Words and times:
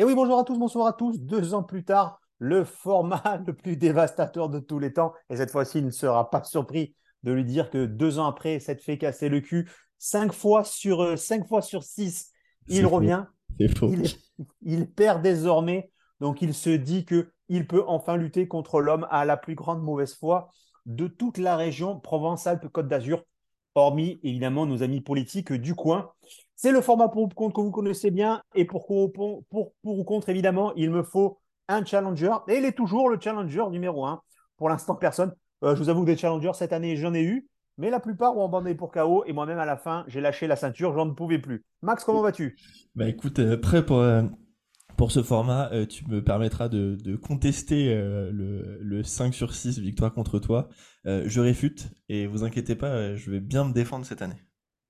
Et 0.00 0.04
oui, 0.04 0.14
bonjour 0.14 0.38
à 0.38 0.44
tous, 0.44 0.56
bonsoir 0.56 0.86
à 0.86 0.92
tous. 0.92 1.18
Deux 1.18 1.54
ans 1.54 1.64
plus 1.64 1.84
tard, 1.84 2.20
le 2.38 2.62
format 2.62 3.42
le 3.46 3.52
plus 3.52 3.76
dévastateur 3.76 4.48
de 4.48 4.60
tous 4.60 4.78
les 4.78 4.92
temps. 4.92 5.12
Et 5.28 5.36
cette 5.36 5.50
fois-ci, 5.50 5.78
il 5.78 5.86
ne 5.86 5.90
sera 5.90 6.30
pas 6.30 6.44
surpris 6.44 6.94
de 7.24 7.32
lui 7.32 7.44
dire 7.44 7.68
que 7.68 7.84
deux 7.84 8.20
ans 8.20 8.28
après 8.28 8.60
cette 8.60 8.80
fait 8.80 8.96
casser 8.96 9.28
le 9.28 9.40
cul, 9.40 9.68
cinq 9.98 10.32
fois 10.32 10.62
sur, 10.62 11.02
euh, 11.02 11.16
cinq 11.16 11.48
fois 11.48 11.62
sur 11.62 11.82
six, 11.82 12.30
il 12.68 12.86
revient. 12.86 13.24
C'est 13.58 13.76
faux. 13.76 13.90
Il, 13.92 14.06
il, 14.62 14.88
perd 14.88 15.20
désormais. 15.20 15.90
Donc, 16.20 16.42
il 16.42 16.54
se 16.54 16.70
dit 16.70 17.04
qu'il 17.04 17.66
peut 17.66 17.82
enfin 17.88 18.16
lutter 18.16 18.46
contre 18.46 18.80
l'homme 18.80 19.08
à 19.10 19.24
la 19.24 19.36
plus 19.36 19.56
grande 19.56 19.82
mauvaise 19.82 20.14
foi 20.14 20.48
de 20.86 21.08
toute 21.08 21.38
la 21.38 21.56
région 21.56 21.98
Provence-Alpes-Côte 21.98 22.86
d'Azur, 22.86 23.24
hormis 23.78 24.20
évidemment 24.22 24.66
nos 24.66 24.82
amis 24.82 25.00
politiques 25.00 25.52
du 25.52 25.74
coin. 25.74 26.10
C'est 26.56 26.72
le 26.72 26.80
format 26.80 27.08
pour 27.08 27.22
ou 27.22 27.28
contre 27.28 27.54
que 27.54 27.60
vous 27.60 27.70
connaissez 27.70 28.10
bien. 28.10 28.42
Et 28.54 28.64
pour, 28.64 28.86
pour, 28.86 29.44
pour, 29.48 29.72
ou 29.84 30.04
contre, 30.04 30.28
évidemment, 30.28 30.72
il 30.74 30.90
me 30.90 31.02
faut 31.02 31.38
un 31.68 31.84
challenger. 31.84 32.32
Et 32.48 32.56
il 32.56 32.64
est 32.64 32.72
toujours 32.72 33.08
le 33.08 33.18
challenger 33.20 33.64
numéro 33.70 34.04
un. 34.04 34.22
Pour 34.56 34.68
l'instant, 34.68 34.96
personne. 34.96 35.32
Euh, 35.62 35.76
je 35.76 35.82
vous 35.82 35.88
avoue 35.88 36.02
que 36.02 36.06
des 36.06 36.16
challengers, 36.16 36.52
cette 36.54 36.72
année, 36.72 36.96
j'en 36.96 37.14
ai 37.14 37.22
eu. 37.22 37.48
Mais 37.76 37.90
la 37.90 38.00
plupart 38.00 38.36
ont 38.36 38.44
abandonné 38.44 38.74
pour 38.74 38.90
KO. 38.90 39.24
Et 39.26 39.32
moi-même, 39.32 39.58
à 39.58 39.66
la 39.66 39.76
fin, 39.76 40.04
j'ai 40.08 40.20
lâché 40.20 40.48
la 40.48 40.56
ceinture. 40.56 40.92
J'en 40.94 41.06
ne 41.06 41.12
pouvais 41.12 41.38
plus. 41.38 41.64
Max, 41.82 42.02
comment 42.02 42.22
vas-tu? 42.22 42.56
Bah 42.96 43.08
écoute, 43.08 43.38
euh, 43.38 43.56
prêt 43.56 43.86
pour, 43.86 43.98
euh, 43.98 44.22
pour 44.98 45.12
ce 45.12 45.22
format. 45.22 45.70
tu 45.88 46.06
me 46.08 46.22
permettras 46.22 46.68
de, 46.68 47.16
contester 47.16 47.94
le, 47.94 48.78
le, 48.82 49.02
5 49.02 49.32
sur 49.32 49.54
6 49.54 49.78
victoire 49.78 50.12
contre 50.12 50.38
toi. 50.38 50.68
je 51.06 51.40
réfute. 51.40 51.88
Et 52.10 52.26
vous 52.26 52.44
inquiétez 52.44 52.76
pas, 52.76 53.14
je 53.14 53.30
vais 53.30 53.40
bien 53.40 53.64
me 53.64 53.72
défendre 53.72 54.04
cette 54.04 54.20
année. 54.20 54.42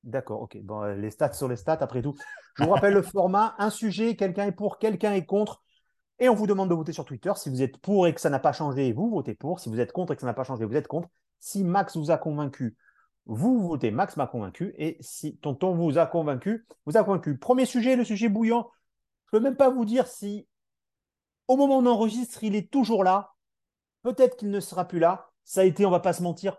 D'accord, 0.05 0.43
ok. 0.43 0.59
Bon, 0.63 0.83
euh, 0.83 0.95
les 0.95 1.11
stats 1.11 1.33
sur 1.33 1.49
les 1.49 1.57
stats, 1.57 1.79
après 1.81 2.03
tout. 2.03 2.15
Je 2.55 2.65
vous 2.65 2.71
rappelle 2.71 2.95
le 2.95 3.03
format 3.03 3.55
un 3.59 3.71
sujet, 3.71 4.17
quelqu'un 4.17 4.47
est 4.47 4.53
pour, 4.53 4.79
quelqu'un 4.79 5.13
est 5.13 5.27
contre. 5.27 5.63
Et 6.19 6.29
on 6.29 6.35
vous 6.35 6.47
demande 6.47 6.71
de 6.71 6.75
voter 6.75 6.93
sur 6.93 7.05
Twitter. 7.05 7.33
Si 7.37 7.51
vous 7.51 7.63
êtes 7.63 7.79
pour 7.79 8.07
et 8.07 8.15
que 8.15 8.21
ça 8.21 8.31
n'a 8.31 8.39
pas 8.39 8.53
changé, 8.53 8.93
vous 8.93 9.11
votez 9.11 9.35
pour. 9.35 9.61
Si 9.61 9.69
vous 9.69 9.81
êtes 9.81 9.93
contre 9.93 10.13
et 10.13 10.17
que 10.17 10.21
ça 10.21 10.27
n'a 10.27 10.35
pas 10.35 10.45
changé, 10.45 10.65
vous 10.65 10.75
êtes 10.75 10.89
contre. 10.89 11.09
Si 11.41 11.63
Max 11.63 11.97
vous 11.97 12.11
a 12.11 12.17
convaincu, 12.17 12.77
vous 13.27 13.69
votez 13.69 13.91
Max 13.91 14.17
m'a 14.17 14.27
convaincu. 14.27 14.75
Et 14.79 14.97
si 15.01 15.37
Tonton 15.39 15.75
vous 15.75 15.99
a 15.99 16.07
convaincu, 16.07 16.67
vous 16.87 16.97
a 16.97 17.05
convaincu. 17.05 17.37
Premier 17.37 17.67
sujet, 17.67 17.95
le 17.95 18.05
sujet 18.05 18.29
bouillant. 18.29 18.71
Je 19.31 19.37
ne 19.37 19.41
peux 19.41 19.45
même 19.45 19.57
pas 19.57 19.69
vous 19.71 19.85
dire 19.85 20.07
si 20.07 20.47
au 21.49 21.57
moment 21.57 21.79
où 21.79 21.83
on 21.83 21.87
enregistre, 21.87 22.45
il 22.45 22.55
est 22.55 22.71
toujours 22.71 23.05
là. 23.05 23.33
Peut-être 24.03 24.37
qu'il 24.37 24.51
ne 24.51 24.61
sera 24.61 24.87
plus 24.87 24.99
là. 24.99 25.31
Ça 25.45 25.63
a 25.63 25.65
été, 25.65 25.87
on 25.87 25.91
va 25.91 26.01
pas 26.01 26.13
se 26.13 26.23
mentir, 26.23 26.59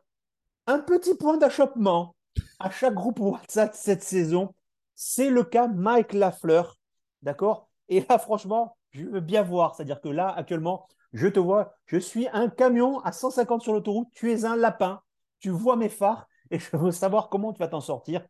un 0.67 0.79
petit 0.79 1.15
point 1.15 1.37
d'achoppement 1.37 2.15
à 2.59 2.69
chaque 2.69 2.93
groupe 2.93 3.19
WhatsApp 3.19 3.73
cette 3.75 4.03
saison. 4.03 4.53
C'est 4.95 5.29
le 5.29 5.43
cas 5.43 5.67
Mike 5.67 6.13
Lafleur. 6.13 6.77
D'accord? 7.21 7.69
Et 7.87 8.05
là, 8.07 8.17
franchement, 8.17 8.77
je 8.91 9.05
veux 9.05 9.19
bien 9.19 9.43
voir. 9.43 9.75
C'est-à-dire 9.75 10.01
que 10.01 10.09
là, 10.09 10.29
actuellement, 10.29 10.87
je 11.13 11.27
te 11.27 11.39
vois, 11.39 11.73
je 11.85 11.97
suis 11.97 12.27
un 12.33 12.49
camion 12.49 12.99
à 12.99 13.11
150 13.11 13.61
sur 13.61 13.73
l'autoroute, 13.73 14.09
tu 14.13 14.31
es 14.31 14.45
un 14.45 14.55
lapin, 14.55 15.01
tu 15.39 15.49
vois 15.49 15.75
mes 15.75 15.89
phares 15.89 16.27
et 16.51 16.59
je 16.59 16.75
veux 16.77 16.91
savoir 16.91 17.29
comment 17.29 17.53
tu 17.53 17.59
vas 17.59 17.67
t'en 17.67 17.81
sortir. 17.81 18.25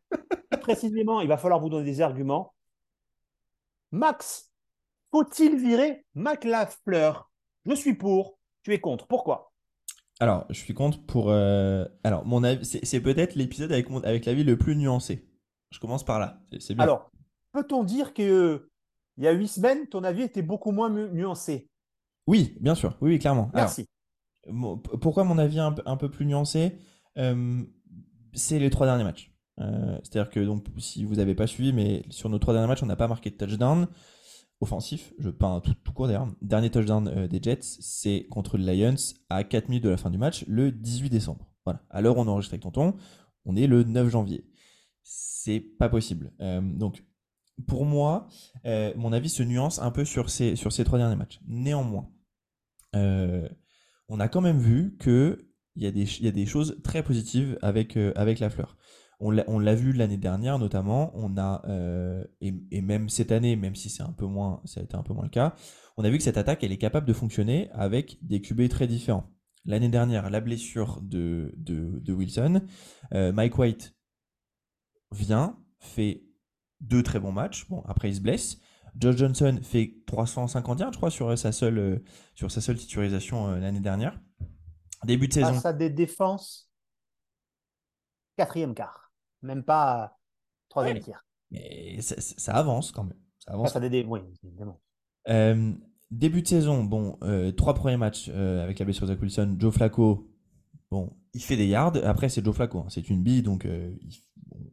Précisément, 0.62 1.22
il 1.22 1.28
va 1.28 1.38
falloir 1.38 1.60
vous 1.60 1.70
donner 1.70 1.86
des 1.86 2.02
arguments. 2.02 2.54
Max, 3.92 4.52
faut-il 5.12 5.58
virer 5.58 6.06
Lafleur? 6.16 7.32
Je 7.66 7.74
suis 7.74 7.96
pour, 7.96 8.40
tu 8.64 8.74
es 8.74 8.80
contre. 8.80 9.08
Pourquoi? 9.08 9.52
Alors, 10.20 10.46
je 10.50 10.60
suis 10.60 10.74
contre 10.74 11.06
pour. 11.06 11.30
Euh, 11.30 11.86
alors, 12.04 12.26
mon 12.26 12.44
avis, 12.44 12.66
c'est 12.66 13.02
peut-être 13.02 13.36
l'épisode 13.36 13.72
avec, 13.72 13.90
mon... 13.90 14.04
avec 14.04 14.26
l'avis 14.26 14.44
le 14.44 14.58
plus 14.58 14.76
nuancé. 14.76 15.30
Je 15.72 15.80
commence 15.80 16.04
par 16.04 16.20
là. 16.20 16.42
C'est 16.60 16.76
bien. 16.76 16.84
Alors, 16.84 17.12
peut-on 17.52 17.84
dire 17.84 18.14
que 18.14 18.70
il 19.18 19.24
y 19.24 19.28
a 19.28 19.32
huit 19.32 19.48
semaines, 19.48 19.88
ton 19.88 20.04
avis 20.04 20.24
était 20.24 20.42
beaucoup 20.42 20.72
moins 20.72 20.90
nuancé? 20.90 21.70
Oui, 22.28 22.58
bien 22.60 22.76
sûr. 22.76 22.98
Oui, 23.02 23.18
clairement. 23.20 23.50
Merci. 23.54 23.86
pourquoi 25.02 25.24
mon 25.24 25.38
avis 25.38 25.60
un, 25.60 25.76
un 25.86 25.98
peu 25.98 26.10
plus 26.10 26.26
nuancé? 26.26 26.78
Euh, 27.18 27.64
C'est 28.34 28.60
les 28.60 28.70
trois 28.70 28.86
derniers 28.86 29.04
matchs. 29.04 29.32
Euh, 29.60 29.98
c'est-à-dire 30.04 30.30
que 30.30 30.40
donc, 30.40 30.66
si 30.78 31.04
vous 31.04 31.16
n'avez 31.16 31.36
pas 31.36 31.48
suivi, 31.48 31.74
mais 31.74 32.04
sur 32.10 32.30
nos 32.30 32.40
trois 32.40 32.54
derniers 32.54 32.68
matchs, 32.68 32.84
on 32.84 32.88
n'a 32.88 32.96
pas 32.96 33.08
marqué 33.08 33.30
de 33.30 33.36
touchdown 33.36 33.88
offensif, 34.62 35.14
je 35.20 35.30
peins 35.30 35.62
tout, 35.62 35.74
tout 35.74 35.94
court 35.94 36.08
d'ailleurs. 36.08 36.28
Dernier 36.42 36.70
touchdown 36.70 37.08
euh, 37.08 37.28
des 37.28 37.42
Jets, 37.42 37.60
c'est 37.62 38.28
contre 38.30 38.58
les 38.58 38.76
Lions 38.76 38.96
à 39.30 39.44
4 39.44 39.70
minutes 39.70 39.84
de 39.84 39.90
la 39.90 39.98
fin 39.98 40.10
du 40.10 40.18
match, 40.18 40.46
le 40.48 40.72
18 40.72 41.10
décembre. 41.10 41.50
Voilà. 41.66 41.82
À 41.90 42.02
l'heure 42.02 42.18
où 42.18 42.22
on 42.22 42.28
enregistre 42.28 42.54
avec 42.54 42.64
Tonton, 42.64 42.96
on 43.46 43.56
est 43.56 43.68
le 43.68 43.84
9 43.84 44.10
janvier. 44.10 44.46
C'est 45.04 45.60
pas 45.60 45.90
possible. 45.90 46.32
Euh, 46.42 46.62
donc, 46.62 47.04
pour 47.68 47.86
moi, 47.86 48.28
mon 48.64 49.12
avis 49.12 49.28
se 49.28 49.44
nuance 49.44 49.80
un 49.80 49.92
peu 49.92 50.06
sur 50.06 50.30
ces, 50.30 50.56
sur 50.56 50.72
trois 50.86 50.98
derniers 50.98 51.18
matchs. 51.18 51.42
Néanmoins, 51.46 52.10
on 52.94 54.20
a 54.20 54.30
quand 54.30 54.40
même 54.40 54.60
vu 54.60 54.96
qu'il 54.98 55.46
y, 55.76 55.92
des, 55.92 56.24
y 56.24 56.28
a 56.30 56.32
des 56.32 56.46
choses 56.46 56.80
très 56.86 57.04
positives 57.04 57.60
avec 57.62 57.96
la 57.96 58.50
fleur. 58.50 58.78
On 59.22 59.32
l'a 59.32 59.76
vu 59.76 59.92
l'année 59.92 60.18
dernière 60.18 60.60
notamment, 60.60 61.12
on 61.14 61.38
a 61.38 61.62
euh, 61.68 62.24
et, 62.40 62.82
même 62.82 63.10
cette 63.10 63.34
année, 63.34 63.58
même 63.58 63.76
si 63.76 63.90
c'est 63.90 64.04
un 64.04 64.14
peu 64.14 64.26
moins, 64.26 64.62
ça 64.64 64.80
a 64.80 64.84
été 64.84 64.96
un 64.96 65.04
peu 65.04 65.14
moins 65.14 65.26
le 65.26 65.30
cas, 65.30 65.56
on 65.98 66.06
a 66.06 66.10
vu 66.10 66.18
que 66.18 66.24
cette 66.24 66.38
attaque 66.38 66.64
elle 66.64 66.72
est 66.72 66.78
capable 66.78 67.06
de 67.06 67.12
fonctionner 67.12 67.70
avec 67.72 68.18
des 68.22 68.42
QB 68.42 68.70
très 68.70 68.88
différents. 68.88 69.30
L'année 69.66 69.90
dernière, 69.90 70.30
la 70.30 70.40
blessure 70.40 71.02
de, 71.02 71.54
de, 71.58 72.14
Wilson, 72.14 72.62
euh, 73.14 73.34
Mike 73.34 73.58
White 73.58 73.94
vient, 75.12 75.58
fait 75.80 76.24
deux 76.80 77.04
très 77.04 77.20
bons 77.20 77.34
matchs. 77.34 77.68
Bon, 77.68 77.84
après 77.88 78.10
il 78.10 78.16
se 78.16 78.22
blesse. 78.22 78.62
Josh 78.98 79.18
Johnson 79.18 79.60
fait 79.62 79.98
350 80.08 80.80
yards, 80.80 80.94
je 80.94 80.98
crois, 80.98 81.12
sur 81.12 81.38
sa 81.38 81.52
seule, 81.52 81.78
euh, 81.78 82.04
sur 82.36 82.50
sa 82.50 82.62
seule 82.62 82.78
titularisation 82.78 83.52
l'année 83.56 83.82
dernière. 83.82 84.18
Début 85.04 85.28
de 85.28 85.34
saison. 85.34 85.54
Face 85.54 85.66
à 85.66 85.74
des 85.74 85.90
défenses 85.90 86.70
quatrième 88.38 88.74
quart 88.74 89.09
même 89.42 89.64
pas 89.64 90.18
troisième 90.70 91.00
tir. 91.00 91.26
Mais 91.52 92.00
ça, 92.02 92.54
avance 92.54 92.92
quand 92.92 93.04
même. 93.04 93.18
Ça 93.40 93.54
avance. 93.54 93.74
Ça 93.74 93.80
des, 93.80 94.04
oui, 94.04 94.20
évidemment. 94.44 94.80
Euh, 95.30 95.74
début 96.12 96.42
de 96.42 96.48
saison, 96.48 96.84
bon, 96.84 97.18
euh, 97.24 97.52
trois 97.52 97.74
premiers 97.74 97.98
matchs 97.98 98.30
euh, 98.30 98.64
avec 98.64 98.80
la 98.80 98.86
blessure 98.86 99.08
de 99.08 99.14
Zach 99.14 99.22
Wilson. 99.22 99.56
Joe 99.60 99.74
Flacco, 99.74 100.30
bon, 100.92 101.12
il 101.34 101.42
fait 101.42 101.58
des 101.58 101.68
yards. 101.68 101.98
Après, 102.04 102.30
c'est 102.30 102.44
Joe 102.44 102.56
Flacco. 102.56 102.80
Hein. 102.80 102.88
C'est 102.90 103.10
une 103.10 103.24
bille, 103.24 103.42
donc 103.42 103.68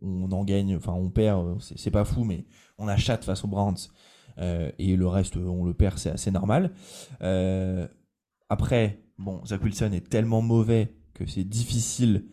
on 0.02 0.30
en 0.30 0.44
gagne, 0.44 0.76
enfin, 0.76 0.92
on 0.92 1.10
perd. 1.10 1.60
C'est 1.60 1.90
pas 1.90 2.04
fou, 2.04 2.24
mais 2.24 2.46
on 2.78 2.88
a 2.88 2.96
chat 2.96 3.22
face 3.24 3.44
aux 3.44 3.48
Browns. 3.48 3.88
et 4.38 4.96
le 4.96 5.06
reste, 5.06 5.36
on 5.36 5.64
le 5.64 5.74
perd, 5.74 5.98
c'est 5.98 6.10
assez 6.10 6.30
normal. 6.30 6.72
après, 8.48 9.02
bon, 9.18 9.44
Zach 9.46 9.62
Wilson 9.62 9.92
est 9.92 10.08
tellement 10.08 10.42
mauvais 10.42 10.94
que 11.14 11.26
c'est 11.26 11.44
difficile 11.44 12.26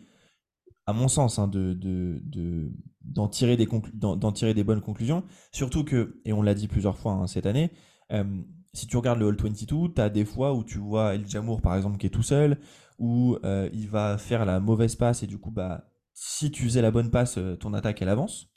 à 0.86 0.92
mon 0.92 1.08
sens, 1.08 1.38
hein, 1.38 1.48
de, 1.48 2.70
d'en 3.02 3.28
tirer, 3.28 3.56
des 3.56 3.68
d'en, 3.94 4.32
tirer 4.32 4.54
des 4.54 4.64
bonnes 4.64 4.80
conclusions. 4.80 5.24
Surtout 5.52 5.84
que, 5.84 6.20
et 6.24 6.32
on 6.32 6.42
l'a 6.42 6.54
dit 6.54 6.68
plusieurs 6.68 6.98
fois 6.98 7.12
hein, 7.12 7.26
cette 7.26 7.46
année, 7.46 7.70
euh, 8.12 8.42
si 8.74 8.86
tu 8.86 8.96
regardes 8.96 9.20
le 9.20 9.28
All 9.28 9.36
22, 9.36 9.94
tu 9.94 10.00
as 10.00 10.10
des 10.10 10.24
fois 10.24 10.52
où 10.52 10.64
tu 10.64 10.78
vois 10.78 11.14
El 11.14 11.26
Jamour, 11.28 11.62
par 11.62 11.76
exemple, 11.76 11.96
qui 11.96 12.06
est 12.06 12.10
tout 12.10 12.22
seul, 12.22 12.58
où 12.98 13.36
euh, 13.44 13.68
il 13.72 13.88
va 13.88 14.18
faire 14.18 14.44
la 14.44 14.60
mauvaise 14.60 14.96
passe 14.96 15.22
et 15.22 15.26
du 15.26 15.38
coup, 15.38 15.50
bah, 15.50 15.88
si 16.12 16.50
tu 16.50 16.64
faisais 16.64 16.82
la 16.82 16.90
bonne 16.90 17.10
passe, 17.10 17.38
euh, 17.38 17.56
ton 17.56 17.72
attaque, 17.72 18.02
elle 18.02 18.08
avance. 18.08 18.52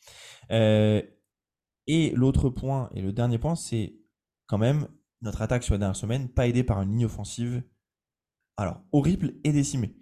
et 0.49 2.11
l'autre 2.13 2.49
point, 2.49 2.89
et 2.93 3.01
le 3.01 3.13
dernier 3.13 3.37
point, 3.37 3.55
c'est 3.55 3.95
quand 4.47 4.57
même 4.57 4.87
notre 5.21 5.41
attaque 5.41 5.63
sur 5.63 5.73
la 5.73 5.79
dernière 5.79 5.95
semaine, 5.95 6.29
pas 6.29 6.47
aidée 6.47 6.63
par 6.63 6.81
une 6.81 6.91
ligne 6.91 7.05
offensive, 7.05 7.63
alors 8.57 8.81
horrible 8.91 9.35
et 9.43 9.51
décimée. 9.51 9.95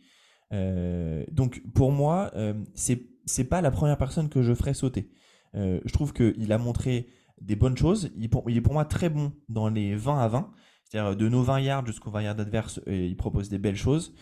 Euh, 0.53 1.23
donc 1.31 1.61
pour 1.73 1.91
moi, 1.91 2.31
euh, 2.35 2.53
c'est 2.75 3.43
pas 3.45 3.61
la 3.61 3.71
première 3.71 3.97
personne 3.97 4.29
que 4.29 4.41
je 4.41 4.53
ferais 4.53 4.73
sauter. 4.73 5.11
Euh, 5.55 5.79
je 5.85 5.93
trouve 5.93 6.13
qu'il 6.13 6.51
a 6.51 6.57
montré 6.57 7.07
des 7.41 7.55
bonnes 7.55 7.77
choses. 7.77 8.11
Il, 8.15 8.25
est 8.25 8.61
pour 8.61 8.73
moi 8.73 8.85
très 8.85 9.09
bon 9.09 9.33
dans 9.49 9.69
les 9.69 9.95
20 9.95 10.19
à 10.19 10.27
20. 10.27 10.51
C'est-à-dire 10.83 11.15
de 11.15 11.29
nos 11.29 11.41
20 11.41 11.59
yards 11.61 11.85
jusqu'aux 11.85 12.11
20 12.11 12.21
yards 12.21 12.39
adverses, 12.39 12.79
il 12.87 13.17
propose 13.17 13.49
des 13.49 13.57
belles 13.57 13.75
choses. 13.75 14.13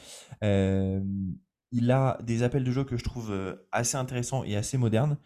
il 0.41 1.91
a 1.91 2.17
des 2.23 2.43
appels 2.43 2.63
de 2.63 2.71
jeu 2.71 2.83
que 2.85 2.95
je 2.97 3.03
trouve 3.03 3.57
assez 3.71 3.97
intéressants 3.97 4.43
et 4.45 4.55
assez 4.55 4.77
modernes. 4.77 5.17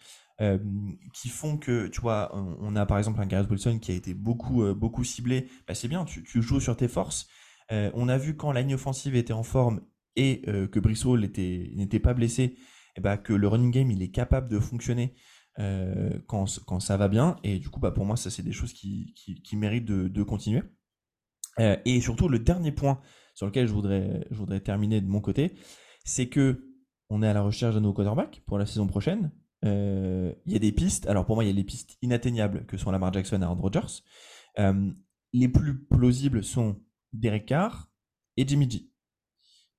qui 1.14 1.30
font 1.30 1.58
que, 1.58 1.88
tu 1.88 2.02
vois, 2.02 2.32
on, 2.34 2.76
a 2.76 2.86
par 2.88 2.98
exemple 2.98 3.22
un 3.22 3.28
Gareth 3.28 3.50
Wilson 3.52 3.78
qui 3.80 3.92
a 3.92 3.96
été 3.96 4.16
beaucoup, 4.16 4.74
beaucoup 4.74 5.04
ciblé. 5.04 5.48
Bah, 5.68 5.76
c'est 5.76 5.88
bien, 5.88 6.06
tu, 6.06 6.26
joues 6.42 6.60
sur 6.60 6.76
tes 6.76 6.88
forces. 6.88 7.28
on 7.70 8.10
a 8.10 8.18
vu 8.18 8.36
quand 8.36 8.52
la 8.52 8.62
ligne 8.62 8.74
offensive 8.74 9.16
était 9.16 9.34
en 9.34 9.44
forme, 9.44 9.82
et 10.18 10.42
euh, 10.48 10.68
que 10.68 10.80
Brissot 10.80 11.18
n'était 11.18 12.00
pas 12.00 12.14
blessé, 12.14 12.44
et 12.44 12.56
eh 12.98 13.02
bah, 13.02 13.18
que 13.18 13.32
le 13.32 13.48
running 13.48 13.72
game 13.72 13.92
il 13.92 14.02
est 14.02 14.10
capable 14.10 14.50
de 14.50 14.60
fonctionner 14.60 15.14
euh, 15.60 16.20
quand, 16.28 16.60
quand, 16.66 16.80
ça 16.80 16.98
va 16.98 17.08
bien. 17.08 17.38
Et 17.44 17.60
du 17.60 17.70
coup, 17.70 17.80
bah, 17.80 17.92
pour 17.92 18.06
moi, 18.06 18.18
ça 18.18 18.30
c'est 18.30 18.44
des 18.44 18.52
choses 18.52 18.74
qui, 18.74 19.14
qui, 19.16 19.56
méritent 19.56 19.86
de, 19.86 20.08
de 20.08 20.24
continuer. 20.24 20.64
Euh, 21.60 21.78
et 21.86 22.02
surtout, 22.02 22.28
le 22.28 22.40
dernier 22.40 22.72
point 22.72 23.00
sur 23.36 23.46
lequel 23.46 23.68
je 23.68 23.74
voudrais, 23.74 24.28
je 24.32 24.36
voudrais 24.36 24.60
terminer 24.60 25.00
de 25.00 25.08
mon 25.08 25.22
côté, 25.22 25.54
c'est 26.04 26.28
que 26.28 26.64
on 27.10 27.24
est 27.24 27.28
à 27.28 27.34
la 27.34 27.42
recherche 27.42 27.76
de 27.76 27.80
nos 27.80 27.94
quarterbacks 27.94 28.42
pour 28.46 28.58
la 28.58 28.66
saison 28.66 28.88
prochaine. 28.88 29.32
Il 29.64 30.54
y 30.54 30.56
a 30.56 30.60
des 30.60 30.72
pistes. 30.72 31.08
Alors 31.08 31.26
pour 31.26 31.36
moi, 31.36 31.44
il 31.44 31.48
y 31.48 31.50
a 31.50 31.54
les 31.54 31.64
pistes 31.64 31.98
inatteignables 32.02 32.66
que 32.66 32.78
sont 32.78 32.92
Lamar 32.92 33.14
Jackson 33.14 33.42
et 33.42 33.44
Aaron 33.44 33.62
Rodgers. 33.62 34.04
les 35.34 35.48
plus 35.48 35.86
plausibles 35.86 36.44
sont 36.44 36.82
Derek 37.14 37.46
Carr 37.46 37.90
et 38.38 38.48
Jimmy 38.48 38.70
G. 38.70 38.90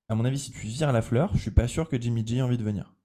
À 0.09 0.15
mon 0.15 0.25
avis, 0.25 0.39
si 0.39 0.51
tu 0.51 0.65
vires 0.65 0.91
la 0.91 1.03
fleur, 1.03 1.31
je 1.35 1.39
suis 1.39 1.51
pas 1.51 1.67
sûr 1.67 1.87
que 1.87 2.01
Jimmy 2.01 2.25
G 2.25 2.37
ait 2.37 2.41
envie 2.41 2.57
de 2.57 2.63
venir. 2.63 2.95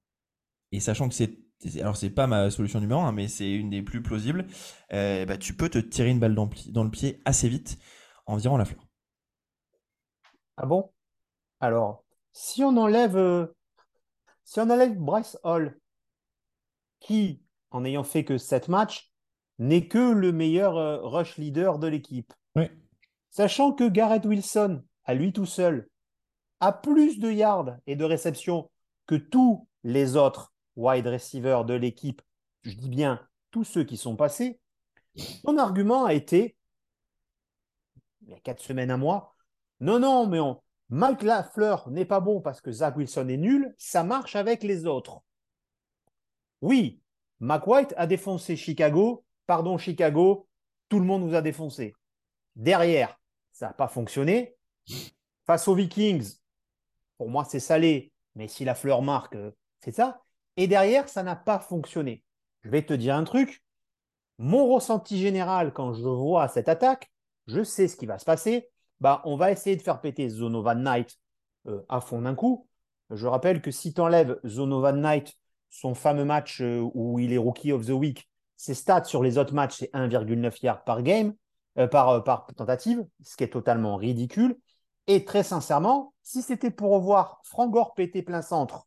Et 0.72 0.80
sachant 0.80 1.08
que 1.08 1.14
c'est 1.14 1.38
alors 1.80 1.96
c'est 1.96 2.10
pas 2.10 2.26
ma 2.26 2.50
solution 2.50 2.80
numéro 2.80 3.00
1, 3.00 3.12
mais 3.12 3.28
c'est 3.28 3.50
une 3.50 3.70
des 3.70 3.82
plus 3.82 4.02
plausibles, 4.02 4.46
euh, 4.92 5.24
bah, 5.24 5.38
tu 5.38 5.54
peux 5.56 5.68
te 5.68 5.78
tirer 5.78 6.10
une 6.10 6.18
balle 6.18 6.34
dans, 6.34 6.84
le 6.84 6.90
pied 6.90 7.22
assez 7.24 7.48
vite 7.48 7.78
en 8.26 8.36
virant 8.36 8.56
la 8.56 8.64
fleur. 8.64 8.86
Ah 10.56 10.66
bon? 10.66 10.90
Alors, 11.60 12.04
si 12.32 12.62
on 12.64 12.76
enlève 12.76 13.16
euh, 13.16 13.46
si 14.44 14.60
on 14.60 14.68
enlève 14.68 14.96
Bryce 14.96 15.38
Hall, 15.42 15.78
qui, 17.00 17.42
en 17.70 17.84
ayant 17.84 18.04
fait 18.04 18.24
que 18.24 18.36
7 18.36 18.68
matchs, 18.68 19.10
n'est 19.58 19.88
que 19.88 20.12
le 20.12 20.32
meilleur 20.32 20.76
euh, 20.76 20.98
rush 21.02 21.38
leader 21.38 21.78
de 21.78 21.86
l'équipe. 21.86 22.32
Sachant 23.30 23.72
que 23.72 23.88
Garrett 23.88 24.24
Wilson, 24.24 24.84
à 25.04 25.14
lui 25.14 25.32
tout 25.32 25.46
seul, 25.46 25.88
plus 26.72 27.18
de 27.18 27.30
yards 27.30 27.76
et 27.86 27.96
de 27.96 28.04
réceptions 28.04 28.70
que 29.06 29.14
tous 29.14 29.68
les 29.82 30.16
autres 30.16 30.52
wide 30.76 31.06
receivers 31.06 31.64
de 31.64 31.74
l'équipe, 31.74 32.22
je 32.62 32.72
dis 32.72 32.88
bien 32.88 33.20
tous 33.50 33.64
ceux 33.64 33.84
qui 33.84 33.96
sont 33.96 34.16
passés, 34.16 34.58
son 35.16 35.58
argument 35.58 36.04
a 36.04 36.14
été, 36.14 36.56
il 38.22 38.30
y 38.30 38.34
a 38.34 38.40
quatre 38.40 38.62
semaines 38.62 38.90
à 38.90 38.96
moi, 38.96 39.34
non, 39.80 39.98
non, 39.98 40.26
mais 40.26 40.40
on, 40.40 40.60
Mike 40.88 41.22
Lafleur 41.22 41.88
n'est 41.90 42.04
pas 42.04 42.20
bon 42.20 42.40
parce 42.40 42.60
que 42.60 42.72
Zach 42.72 42.96
Wilson 42.96 43.28
est 43.28 43.36
nul, 43.36 43.74
ça 43.78 44.04
marche 44.04 44.36
avec 44.36 44.62
les 44.62 44.86
autres. 44.86 45.22
Oui, 46.60 47.00
Mac 47.40 47.66
White 47.66 47.94
a 47.96 48.06
défoncé 48.06 48.56
Chicago, 48.56 49.24
pardon 49.46 49.76
Chicago, 49.76 50.48
tout 50.88 50.98
le 50.98 51.04
monde 51.04 51.24
nous 51.24 51.34
a 51.34 51.42
défoncé. 51.42 51.94
Derrière, 52.56 53.18
ça 53.52 53.66
n'a 53.66 53.72
pas 53.72 53.88
fonctionné. 53.88 54.56
Face 55.46 55.68
aux 55.68 55.74
Vikings, 55.74 56.36
pour 57.18 57.28
moi 57.28 57.44
c'est 57.44 57.60
salé, 57.60 58.12
mais 58.34 58.48
si 58.48 58.64
la 58.64 58.74
fleur 58.74 59.02
marque, 59.02 59.36
euh, 59.36 59.50
c'est 59.80 59.92
ça. 59.92 60.22
Et 60.56 60.66
derrière, 60.66 61.08
ça 61.08 61.22
n'a 61.22 61.36
pas 61.36 61.58
fonctionné. 61.58 62.22
Je 62.62 62.70
vais 62.70 62.82
te 62.82 62.94
dire 62.94 63.16
un 63.16 63.24
truc. 63.24 63.62
Mon 64.38 64.72
ressenti 64.72 65.18
général 65.18 65.72
quand 65.72 65.94
je 65.94 66.02
vois 66.02 66.48
cette 66.48 66.68
attaque, 66.68 67.10
je 67.46 67.62
sais 67.62 67.88
ce 67.88 67.96
qui 67.96 68.06
va 68.06 68.18
se 68.18 68.24
passer. 68.24 68.68
Bah, 69.00 69.22
on 69.24 69.36
va 69.36 69.52
essayer 69.52 69.76
de 69.76 69.82
faire 69.82 70.00
péter 70.00 70.28
Zonovan 70.28 70.82
Knight 70.82 71.18
euh, 71.68 71.82
à 71.88 72.00
fond 72.00 72.22
d'un 72.22 72.34
coup. 72.34 72.66
Je 73.10 73.26
rappelle 73.26 73.60
que 73.60 73.70
si 73.70 73.92
tu 73.92 74.00
enlèves 74.00 74.40
Zonovan 74.46 75.00
Knight, 75.00 75.34
son 75.70 75.94
fameux 75.94 76.24
match 76.24 76.60
euh, 76.60 76.88
où 76.94 77.18
il 77.18 77.32
est 77.32 77.38
Rookie 77.38 77.72
of 77.72 77.86
the 77.86 77.90
Week, 77.90 78.28
ses 78.56 78.74
stats 78.74 79.04
sur 79.04 79.22
les 79.22 79.38
autres 79.38 79.54
matchs, 79.54 79.78
c'est 79.78 79.92
1,9 79.92 80.58
yards 80.62 80.84
par 80.84 81.02
game, 81.02 81.34
par 81.90 82.46
tentative, 82.56 83.04
ce 83.22 83.36
qui 83.36 83.42
est 83.42 83.48
totalement 83.48 83.96
ridicule. 83.96 84.56
Et 85.06 85.24
très 85.24 85.42
sincèrement, 85.42 86.14
si 86.22 86.42
c'était 86.42 86.70
pour 86.70 86.92
revoir 86.92 87.40
Frank 87.44 87.70
Gore 87.70 87.94
péter 87.94 88.22
plein 88.22 88.42
centre 88.42 88.86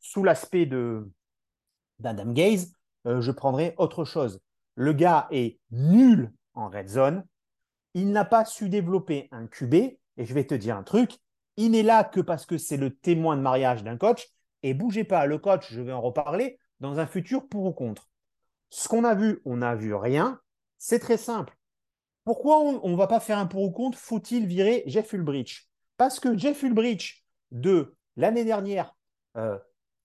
sous 0.00 0.22
l'aspect 0.22 0.66
d'Adam 0.66 2.32
Gaze, 2.32 2.72
euh, 3.06 3.20
je 3.20 3.30
prendrais 3.30 3.74
autre 3.78 4.04
chose. 4.04 4.40
Le 4.74 4.92
gars 4.92 5.26
est 5.30 5.58
nul 5.70 6.32
en 6.54 6.68
red 6.68 6.88
zone. 6.88 7.24
Il 7.94 8.12
n'a 8.12 8.24
pas 8.24 8.44
su 8.44 8.68
développer 8.68 9.28
un 9.32 9.46
QB. 9.46 9.74
Et 10.18 10.24
je 10.24 10.34
vais 10.34 10.46
te 10.46 10.54
dire 10.54 10.76
un 10.76 10.82
truc, 10.82 11.18
il 11.56 11.72
n'est 11.72 11.82
là 11.82 12.04
que 12.04 12.20
parce 12.20 12.46
que 12.46 12.58
c'est 12.58 12.76
le 12.76 12.94
témoin 12.94 13.36
de 13.36 13.42
mariage 13.42 13.84
d'un 13.84 13.96
coach. 13.96 14.26
Et 14.62 14.74
bougez 14.74 15.04
pas, 15.04 15.26
le 15.26 15.38
coach, 15.38 15.72
je 15.72 15.80
vais 15.80 15.92
en 15.92 16.00
reparler 16.00 16.58
dans 16.80 16.98
un 16.98 17.06
futur 17.06 17.48
pour 17.48 17.66
ou 17.66 17.72
contre. 17.72 18.08
Ce 18.70 18.88
qu'on 18.88 19.04
a 19.04 19.14
vu, 19.14 19.40
on 19.44 19.58
n'a 19.58 19.74
vu 19.74 19.94
rien. 19.94 20.40
C'est 20.78 20.98
très 20.98 21.16
simple. 21.16 21.56
Pourquoi 22.26 22.58
on 22.58 22.88
ne 22.88 22.96
va 22.96 23.06
pas 23.06 23.20
faire 23.20 23.38
un 23.38 23.46
pour 23.46 23.62
ou 23.62 23.70
contre 23.70 23.96
Faut-il 23.96 24.46
virer 24.46 24.82
Jeff 24.86 25.12
Ulbrich? 25.12 25.68
Parce 25.96 26.18
que 26.18 26.36
Jeff 26.36 26.60
Ulbrich, 26.64 27.24
de 27.52 27.94
l'année 28.16 28.44
dernière, 28.44 28.96
euh, 29.36 29.56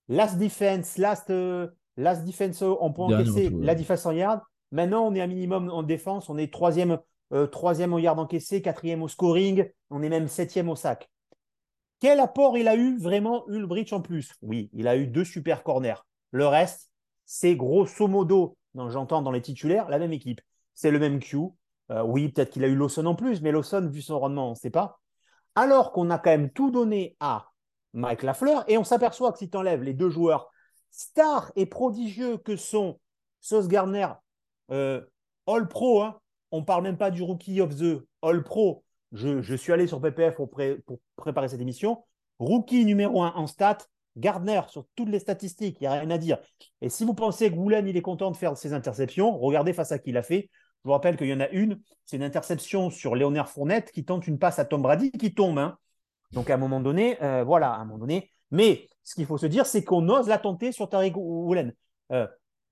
last 0.07 0.37
defense, 0.37 0.99
last, 0.99 1.31
euh, 1.31 1.67
last 1.97 2.23
defense 2.23 2.61
en 2.61 2.91
point 2.91 3.07
encaissé, 3.07 3.49
la 3.49 3.73
defense 3.73 4.05
en 4.05 4.11
yard. 4.11 4.39
Maintenant, 4.71 5.07
on 5.07 5.15
est 5.15 5.21
à 5.21 5.25
minimum 5.25 5.71
en 5.71 5.81
défense. 5.81 6.29
On 6.29 6.37
est 6.37 6.53
troisième, 6.53 6.99
euh, 7.33 7.47
troisième 7.47 7.91
au 7.91 7.97
yard 7.97 8.19
encaissé, 8.19 8.61
quatrième 8.61 9.01
au 9.01 9.07
scoring. 9.07 9.67
On 9.89 10.03
est 10.03 10.09
même 10.09 10.27
septième 10.27 10.69
au 10.69 10.75
sac. 10.75 11.09
Quel 12.01 12.19
apport 12.19 12.55
il 12.55 12.67
a 12.67 12.75
eu 12.75 12.99
vraiment 12.99 13.47
Ulbrich 13.47 13.93
en 13.93 14.01
plus? 14.01 14.35
Oui, 14.43 14.69
il 14.73 14.87
a 14.87 14.95
eu 14.95 15.07
deux 15.07 15.25
super 15.25 15.63
corners. 15.63 16.05
Le 16.29 16.45
reste, 16.45 16.91
c'est 17.25 17.55
grosso 17.55 18.07
modo, 18.07 18.57
j'entends 18.75 19.23
dans 19.23 19.31
les 19.31 19.41
titulaires, 19.41 19.89
la 19.89 19.97
même 19.97 20.13
équipe. 20.13 20.41
C'est 20.75 20.91
le 20.91 20.99
même 20.99 21.19
Q. 21.19 21.37
Euh, 21.91 22.03
oui, 22.03 22.29
peut-être 22.29 22.51
qu'il 22.51 22.63
a 22.63 22.67
eu 22.67 22.75
Lawson 22.75 23.05
en 23.05 23.15
plus, 23.15 23.41
mais 23.41 23.51
Lawson, 23.51 23.89
vu 23.91 24.01
son 24.01 24.19
rendement, 24.19 24.47
on 24.47 24.51
ne 24.51 24.55
sait 24.55 24.69
pas. 24.69 24.99
Alors 25.55 25.91
qu'on 25.91 26.09
a 26.09 26.17
quand 26.17 26.29
même 26.29 26.49
tout 26.49 26.71
donné 26.71 27.17
à 27.19 27.51
Mike 27.93 28.23
Lafleur. 28.23 28.63
Et 28.69 28.77
on 28.77 28.83
s'aperçoit 28.83 29.31
que 29.33 29.39
si 29.39 29.49
tu 29.49 29.57
enlèves 29.57 29.83
les 29.83 29.93
deux 29.93 30.09
joueurs 30.09 30.49
stars 30.89 31.51
et 31.55 31.65
prodigieux 31.65 32.37
que 32.37 32.55
sont 32.55 32.99
Sauce 33.41 33.67
Gardner, 33.67 34.07
euh, 34.71 35.01
All 35.47 35.67
Pro, 35.67 36.01
hein, 36.01 36.19
on 36.51 36.63
parle 36.63 36.83
même 36.83 36.97
pas 36.97 37.11
du 37.11 37.21
Rookie 37.23 37.61
of 37.61 37.75
the 37.75 38.05
All 38.21 38.43
Pro. 38.43 38.83
Je, 39.11 39.55
suis 39.55 39.73
allé 39.73 39.87
sur 39.87 39.99
PPF 39.99 40.35
pour, 40.35 40.49
préparer 41.17 41.49
cette 41.49 41.59
émission. 41.59 42.05
Rookie 42.39 42.85
numéro 42.85 43.21
1 43.23 43.33
en 43.35 43.47
stats, 43.47 43.79
Gardner 44.15 44.61
sur 44.69 44.85
toutes 44.95 45.09
les 45.09 45.19
statistiques, 45.19 45.77
il 45.79 45.83
n'y 45.83 45.87
a 45.87 45.99
rien 45.99 46.09
à 46.09 46.17
dire. 46.17 46.37
Et 46.81 46.89
si 46.89 47.03
vous 47.03 47.13
pensez 47.13 47.49
que 47.49 47.55
Goulen, 47.55 47.87
il 47.87 47.97
est 47.97 48.01
content 48.01 48.31
de 48.31 48.37
faire 48.37 48.55
ses 48.57 48.73
interceptions, 48.73 49.37
regardez 49.37 49.73
face 49.73 49.91
à 49.91 49.99
qui 49.99 50.11
il 50.11 50.17
a 50.17 50.23
fait. 50.23 50.49
Je 50.83 50.87
vous 50.87 50.93
rappelle 50.93 51.15
qu'il 51.15 51.27
y 51.27 51.33
en 51.33 51.39
a 51.39 51.49
une, 51.49 51.79
c'est 52.05 52.17
une 52.17 52.23
interception 52.23 52.89
sur 52.89 53.15
Léonard 53.15 53.49
Fournette 53.49 53.91
qui 53.91 54.03
tente 54.03 54.27
une 54.27 54.39
passe 54.39 54.57
à 54.57 54.65
Tom 54.65 54.81
Brady 54.81 55.11
qui 55.11 55.33
tombe. 55.33 55.59
Hein. 55.59 55.77
Donc 56.31 56.49
à 56.49 56.55
un 56.55 56.57
moment 56.57 56.79
donné, 56.79 57.21
euh, 57.21 57.43
voilà, 57.43 57.71
à 57.71 57.77
un 57.77 57.85
moment 57.85 57.99
donné. 57.99 58.31
Mais 58.49 58.87
ce 59.03 59.15
qu'il 59.15 59.25
faut 59.25 59.37
se 59.37 59.45
dire, 59.45 59.65
c'est 59.65 59.83
qu'on 59.83 60.09
ose 60.09 60.27
la 60.27 60.39
tenter 60.39 60.71
sur 60.71 60.89
Tariq 60.89 61.13
Woolen. 61.15 61.73
Euh, 62.11 62.27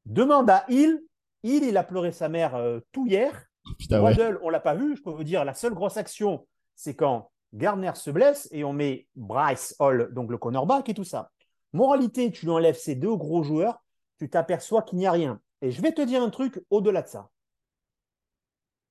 demande 0.05 0.49
à 0.49 0.65
Hill. 0.69 0.99
Hill, 1.43 1.63
il 1.63 1.77
a 1.77 1.83
pleuré 1.83 2.11
sa 2.11 2.29
mère 2.29 2.55
euh, 2.55 2.79
tout 2.91 3.05
hier. 3.05 3.45
Waddle, 3.91 4.39
on 4.41 4.49
l'a 4.49 4.59
pas 4.59 4.73
vu. 4.73 4.95
Je 4.95 5.03
peux 5.03 5.11
vous 5.11 5.23
dire, 5.23 5.45
la 5.45 5.53
seule 5.53 5.73
grosse 5.73 5.97
action, 5.97 6.47
c'est 6.75 6.95
quand 6.95 7.29
Garner 7.53 7.91
se 7.95 8.09
blesse 8.09 8.47
et 8.51 8.63
on 8.63 8.73
met 8.73 9.07
Bryce 9.15 9.75
Hall, 9.79 10.13
donc 10.13 10.31
le 10.31 10.37
cornerback 10.37 10.89
et 10.89 10.93
tout 10.93 11.03
ça. 11.03 11.31
Moralité, 11.73 12.31
tu 12.31 12.45
lui 12.45 12.51
enlèves 12.51 12.77
ces 12.77 12.95
deux 12.95 13.15
gros 13.15 13.43
joueurs, 13.43 13.83
tu 14.17 14.29
t'aperçois 14.29 14.81
qu'il 14.81 14.97
n'y 14.97 15.07
a 15.07 15.11
rien. 15.11 15.39
Et 15.61 15.71
je 15.71 15.81
vais 15.81 15.91
te 15.91 16.01
dire 16.01 16.23
un 16.23 16.29
truc 16.29 16.63
au-delà 16.69 17.01
de 17.01 17.07
ça. 17.07 17.29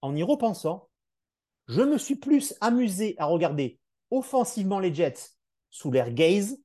En 0.00 0.15
y 0.15 0.23
repensant, 0.23 0.89
je 1.67 1.83
me 1.83 1.99
suis 1.99 2.17
plus 2.17 2.55
amusé 2.61 3.14
à 3.19 3.26
regarder 3.26 3.78
offensivement 4.11 4.78
les 4.78 4.95
Jets 4.95 5.31
sous 5.71 5.90
l'air 5.90 6.12
Gaze 6.12 6.59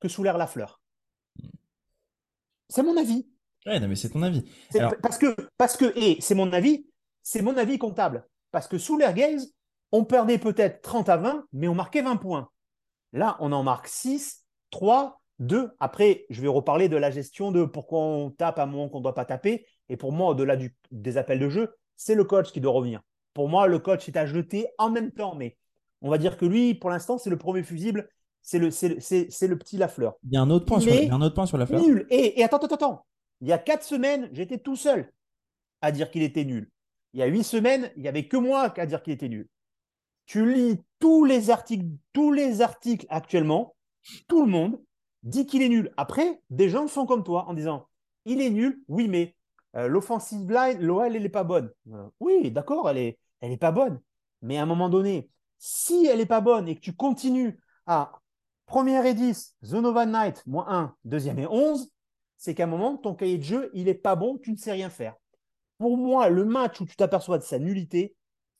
que 0.00 0.08
sous 0.08 0.22
l'air 0.22 0.38
Lafleur. 0.38 0.80
C'est 2.68 2.82
mon 2.82 2.96
avis. 2.96 3.28
Ouais, 3.66 3.78
non, 3.80 3.88
mais 3.88 3.96
c'est 3.96 4.10
ton 4.10 4.22
avis. 4.22 4.44
Parce 5.02 5.18
que, 5.18 5.36
parce 5.58 5.76
que, 5.76 5.92
et 5.98 6.20
c'est 6.20 6.34
mon 6.34 6.52
avis, 6.52 6.86
c'est 7.22 7.42
mon 7.42 7.56
avis 7.56 7.78
comptable. 7.78 8.26
Parce 8.50 8.66
que 8.66 8.78
sous 8.78 8.96
l'air 8.96 9.12
Gaze, 9.12 9.52
on 9.92 10.04
perdait 10.04 10.38
peut-être 10.38 10.80
30 10.82 11.08
à 11.08 11.16
20, 11.16 11.46
mais 11.52 11.68
on 11.68 11.74
marquait 11.74 12.02
20 12.02 12.16
points. 12.16 12.48
Là, 13.12 13.36
on 13.40 13.52
en 13.52 13.62
marque 13.62 13.88
6, 13.88 14.44
3, 14.70 15.20
2. 15.40 15.72
Après, 15.80 16.26
je 16.30 16.40
vais 16.40 16.48
reparler 16.48 16.88
de 16.88 16.96
la 16.96 17.10
gestion 17.10 17.50
de 17.50 17.64
pourquoi 17.64 18.00
on 18.00 18.30
tape 18.30 18.58
à 18.58 18.62
un 18.62 18.66
moment 18.66 18.88
qu'on 18.88 18.98
ne 18.98 19.02
doit 19.02 19.14
pas 19.14 19.24
taper. 19.24 19.66
Et 19.88 19.96
pour 19.96 20.12
moi, 20.12 20.30
au-delà 20.30 20.56
des 20.90 21.16
appels 21.16 21.40
de 21.40 21.48
jeu, 21.48 21.74
c'est 22.00 22.14
le 22.14 22.24
coach 22.24 22.50
qui 22.50 22.62
doit 22.62 22.72
revenir. 22.72 23.02
Pour 23.34 23.50
moi, 23.50 23.66
le 23.66 23.78
coach 23.78 24.08
est 24.08 24.16
à 24.16 24.24
jeter 24.24 24.66
en 24.78 24.88
même 24.88 25.12
temps, 25.12 25.34
mais 25.34 25.58
on 26.00 26.08
va 26.08 26.16
dire 26.16 26.38
que 26.38 26.46
lui, 26.46 26.74
pour 26.74 26.88
l'instant, 26.88 27.18
c'est 27.18 27.28
le 27.28 27.36
premier 27.36 27.62
fusible, 27.62 28.08
c'est 28.40 28.58
le, 28.58 28.70
c'est, 28.70 28.96
le 29.46 29.58
petit 29.58 29.76
Lafleur. 29.76 30.14
Il 30.24 30.32
y 30.32 30.38
a 30.38 30.40
un 30.40 30.48
autre 30.48 30.64
point, 30.64 30.80
sur, 30.80 30.90
il 30.94 31.08
y 31.08 31.10
a 31.10 31.14
un 31.14 31.20
autre 31.20 31.34
point 31.34 31.44
sur 31.44 31.58
Lafleur. 31.58 31.82
Nul. 31.82 32.06
Et, 32.08 32.40
et 32.40 32.42
attends, 32.42 32.56
attends, 32.56 32.74
attends. 32.74 33.06
Il 33.42 33.48
y 33.48 33.52
a 33.52 33.58
quatre 33.58 33.82
semaines, 33.82 34.30
j'étais 34.32 34.56
tout 34.56 34.76
seul 34.76 35.12
à 35.82 35.92
dire 35.92 36.10
qu'il 36.10 36.22
était 36.22 36.46
nul. 36.46 36.70
Il 37.12 37.20
y 37.20 37.22
a 37.22 37.26
huit 37.26 37.44
semaines, 37.44 37.90
il 37.96 38.02
n'y 38.02 38.08
avait 38.08 38.26
que 38.26 38.38
moi 38.38 38.72
à 38.74 38.86
dire 38.86 39.02
qu'il 39.02 39.12
était 39.12 39.28
nul. 39.28 39.46
Tu 40.24 40.50
lis 40.54 40.80
tous 41.00 41.26
les 41.26 41.50
articles, 41.50 41.84
tous 42.14 42.32
les 42.32 42.62
articles 42.62 43.04
actuellement, 43.10 43.76
tout 44.26 44.42
le 44.42 44.50
monde 44.50 44.80
dit 45.22 45.44
qu'il 45.44 45.60
est 45.60 45.68
nul. 45.68 45.92
Après, 45.98 46.40
des 46.48 46.70
gens 46.70 46.88
sont 46.88 47.04
comme 47.04 47.24
toi 47.24 47.44
en 47.46 47.52
disant 47.52 47.88
il 48.24 48.40
est 48.40 48.50
nul, 48.50 48.82
oui, 48.88 49.06
mais 49.06 49.34
euh, 49.76 49.88
l'offensive 49.88 50.50
line, 50.50 50.80
l'OL, 50.80 51.14
elle 51.14 51.22
n'est 51.22 51.28
pas 51.28 51.44
bonne. 51.44 51.70
Euh, 51.92 52.08
oui, 52.20 52.50
d'accord, 52.50 52.88
elle 52.90 53.16
n'est 53.42 53.56
pas 53.56 53.72
bonne. 53.72 54.00
Mais 54.42 54.58
à 54.58 54.62
un 54.62 54.66
moment 54.66 54.88
donné, 54.88 55.30
si 55.58 56.06
elle 56.06 56.18
n'est 56.18 56.26
pas 56.26 56.40
bonne 56.40 56.68
et 56.68 56.74
que 56.74 56.80
tu 56.80 56.94
continues 56.94 57.60
à 57.86 58.12
première 58.66 59.06
et 59.06 59.14
10, 59.14 59.56
Zonova 59.64 60.06
Knight, 60.06 60.42
moins 60.46 60.66
1, 60.68 60.96
deuxième 61.04 61.38
et 61.38 61.46
11, 61.46 61.90
c'est 62.36 62.54
qu'à 62.54 62.64
un 62.64 62.68
moment, 62.68 62.96
ton 62.96 63.14
cahier 63.14 63.38
de 63.38 63.42
jeu, 63.42 63.70
il 63.74 63.84
n'est 63.84 63.94
pas 63.94 64.16
bon, 64.16 64.38
tu 64.38 64.50
ne 64.52 64.56
sais 64.56 64.72
rien 64.72 64.90
faire. 64.90 65.14
Pour 65.78 65.96
moi, 65.96 66.28
le 66.28 66.44
match 66.44 66.80
où 66.80 66.86
tu 66.86 66.96
t'aperçois 66.96 67.38
de 67.38 67.42
sa 67.42 67.58
nullité, 67.58 68.16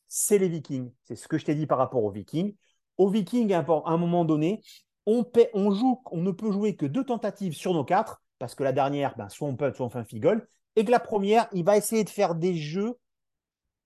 c'est 0.09 0.39
les 0.39 0.49
Vikings. 0.49 0.91
C'est 1.05 1.17
ce 1.17 1.29
que 1.29 1.39
je 1.39 1.45
t'ai 1.45 1.55
dit 1.55 1.67
par 1.67 1.79
rapport 1.79 2.05
aux 2.05 2.11
Vikings. 2.11 2.55
Aux 2.99 3.09
Vikings, 3.09 3.53
à 3.53 3.65
un 3.67 3.97
moment 3.97 4.25
donné, 4.25 4.63
on, 5.07 5.25
joue, 5.71 6.03
on 6.11 6.21
ne 6.21 6.31
peut 6.31 6.53
jouer 6.53 6.77
que 6.77 6.87
deux 6.87 7.05
tentatives 7.05 7.55
sur 7.55 7.73
nos 7.73 7.85
quatre, 7.85 8.23
parce 8.39 8.55
que 8.55 8.63
la 8.63 8.73
dernière, 8.73 9.17
ben, 9.17 9.29
soit 9.29 9.49
on 9.49 9.57
peut, 9.57 9.73
soit 9.73 9.87
on 9.87 9.91
fait 9.91 9.99
un 9.99 10.05
field 10.05 10.47
Et 10.77 10.85
que 10.85 10.91
la 10.91 11.01
première, 11.01 11.49
il 11.53 11.65
va 11.65 11.77
essayer 11.77 12.05
de 12.05 12.11
faire 12.11 12.35
des 12.35 12.55
jeux 12.57 12.95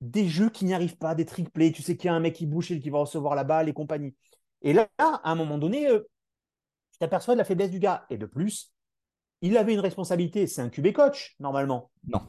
des 0.00 0.28
jeux 0.28 0.50
qui 0.50 0.66
n'y 0.66 0.74
arrivent 0.74 0.98
pas, 0.98 1.14
des 1.14 1.24
trick 1.24 1.50
plays. 1.50 1.72
Tu 1.72 1.80
sais 1.82 1.96
qu'il 1.96 2.08
y 2.08 2.10
a 2.10 2.14
un 2.14 2.20
mec 2.20 2.34
qui 2.34 2.44
bouge 2.46 2.70
et 2.70 2.78
qui 2.80 2.90
va 2.90 2.98
recevoir 2.98 3.34
la 3.34 3.44
balle 3.44 3.70
et 3.70 3.72
compagnie. 3.72 4.14
Et 4.60 4.74
là, 4.74 4.88
à 4.98 5.20
un 5.30 5.34
moment 5.34 5.56
donné, 5.56 5.88
euh, 5.88 6.00
tu 6.92 6.98
t'aperçois 6.98 7.34
de 7.34 7.38
la 7.38 7.44
faiblesse 7.44 7.70
du 7.70 7.78
gars. 7.78 8.04
Et 8.10 8.18
de 8.18 8.26
plus, 8.26 8.74
il 9.40 9.56
avait 9.56 9.72
une 9.72 9.80
responsabilité. 9.80 10.46
C'est 10.46 10.60
un 10.60 10.68
QB 10.68 10.92
coach, 10.92 11.36
normalement. 11.40 11.90
Non. 12.06 12.20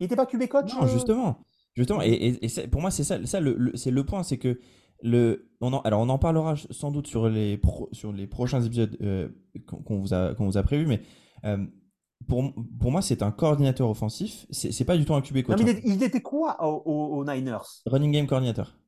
Il 0.00 0.04
n'était 0.04 0.16
pas 0.16 0.26
QB 0.26 0.48
coach 0.48 0.74
Non, 0.74 0.82
euh 0.84 0.88
justement. 0.88 1.44
Justement, 1.76 2.02
et, 2.02 2.08
et- 2.08 2.44
et 2.46 2.48
c'est- 2.48 2.66
pour 2.66 2.80
moi, 2.80 2.90
c'est 2.90 3.04
ça, 3.04 3.24
ça 3.24 3.38
le, 3.38 3.54
le- 3.56 3.76
c'est 3.76 3.92
le 3.92 4.04
point, 4.04 4.24
c'est 4.24 4.38
que 4.38 4.58
le, 5.02 5.48
on 5.60 5.72
en, 5.72 5.80
alors 5.82 6.00
on 6.00 6.08
en 6.08 6.18
parlera 6.18 6.56
sans 6.70 6.90
doute 6.90 7.06
sur 7.06 7.28
les, 7.28 7.56
pro- 7.56 7.88
sur 7.92 8.12
les 8.12 8.26
prochains 8.26 8.62
épisodes 8.62 8.96
euh, 9.02 9.28
qu'on 9.66 10.00
vous 10.00 10.12
a, 10.12 10.34
qu'on 10.34 10.46
vous 10.46 10.58
a 10.58 10.62
prévus, 10.64 10.86
mais 10.86 11.02
euh, 11.44 11.64
pour, 12.28 12.52
pour 12.80 12.90
moi, 12.92 13.02
c'est 13.02 13.22
un 13.22 13.30
coordinateur 13.30 13.88
offensif, 13.90 14.46
c'est 14.50 14.72
c'est 14.72 14.84
pas 14.84 14.96
du 14.96 15.04
tout 15.04 15.14
un 15.14 15.20
QB 15.22 15.36
Non, 15.36 15.42
coach. 15.56 15.60
mais 15.64 15.80
il 15.84 16.02
était, 16.02 16.20
quoi 16.20 16.56
aux, 16.64 16.82
aux- 16.84 17.16
aux 17.18 17.24
Niners? 17.24 17.82
Running 17.86 18.12
game 18.12 18.26
coordinateur. 18.26 18.78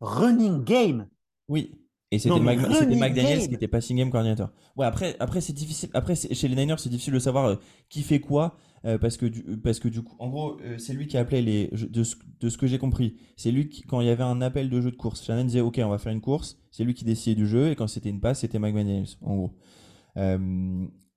Running 0.00 0.64
game? 0.64 1.08
Oui. 1.48 1.76
Et 2.12 2.18
c'était 2.18 2.34
Non, 2.34 2.40
Mac- 2.40 2.58
McDaniels 2.58 3.38
game. 3.40 3.48
qui 3.48 3.54
était 3.54 3.68
passing 3.68 3.96
game 3.96 4.10
coordinator. 4.10 4.50
Ouais, 4.76 4.84
après, 4.86 5.14
après 5.20 5.40
c'est 5.40 5.52
difficile. 5.52 5.90
Après, 5.94 6.14
chez 6.16 6.48
les 6.48 6.56
Niners, 6.56 6.74
c'est 6.78 6.88
difficile 6.88 7.12
de 7.14 7.18
savoir 7.20 7.44
euh, 7.46 7.56
qui 7.88 8.02
fait 8.02 8.18
quoi. 8.20 8.56
euh, 8.84 8.98
parce, 8.98 9.16
que 9.16 9.26
du, 9.26 9.42
parce 9.58 9.78
que 9.78 9.86
du 9.88 10.02
coup, 10.02 10.16
en 10.18 10.28
gros, 10.28 10.58
euh, 10.62 10.76
c'est 10.78 10.92
lui 10.92 11.06
qui 11.06 11.16
appelait 11.18 11.42
les. 11.42 11.68
De 11.68 12.02
ce, 12.02 12.16
de 12.40 12.48
ce 12.48 12.58
que 12.58 12.66
j'ai 12.66 12.78
compris, 12.78 13.16
c'est 13.36 13.52
lui 13.52 13.68
qui, 13.68 13.82
quand 13.82 14.00
il 14.00 14.08
y 14.08 14.10
avait 14.10 14.24
un 14.24 14.40
appel 14.40 14.70
de 14.70 14.80
jeu 14.80 14.90
de 14.90 14.96
course, 14.96 15.22
Shannon 15.24 15.44
disait 15.44 15.60
Ok, 15.60 15.78
on 15.84 15.88
va 15.88 15.98
faire 15.98 16.12
une 16.12 16.20
course. 16.20 16.58
C'est 16.72 16.82
lui 16.82 16.94
qui 16.94 17.04
décidait 17.04 17.36
du 17.36 17.46
jeu. 17.46 17.70
Et 17.70 17.76
quand 17.76 17.86
c'était 17.86 18.08
une 18.10 18.20
passe, 18.20 18.40
c'était 18.40 18.58
McDaniels, 18.58 19.06
en 19.22 19.36
gros. 19.36 19.54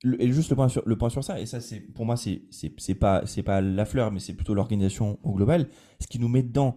Le- 0.03 0.21
et 0.21 0.31
juste 0.31 0.49
le 0.49 0.55
point 0.55 0.67
sur, 0.69 0.83
le 0.85 0.97
point 0.97 1.09
sur 1.09 1.23
ça, 1.23 1.39
et 1.39 1.45
ça, 1.45 1.59
c'est 1.61 1.79
pour 1.79 2.05
moi, 2.05 2.15
c'est 2.17 2.95
pas, 2.99 3.25
c'est 3.25 3.43
pas 3.43 3.61
la 3.61 3.85
fleur, 3.85 4.11
mais 4.11 4.19
c'est 4.19 4.33
plutôt 4.35 4.53
l'organisation 4.53 5.17
au 5.23 5.33
global. 5.33 5.67
Ce 5.99 6.07
qui 6.07 6.19
nous 6.19 6.27
met 6.27 6.43
dedans, 6.43 6.75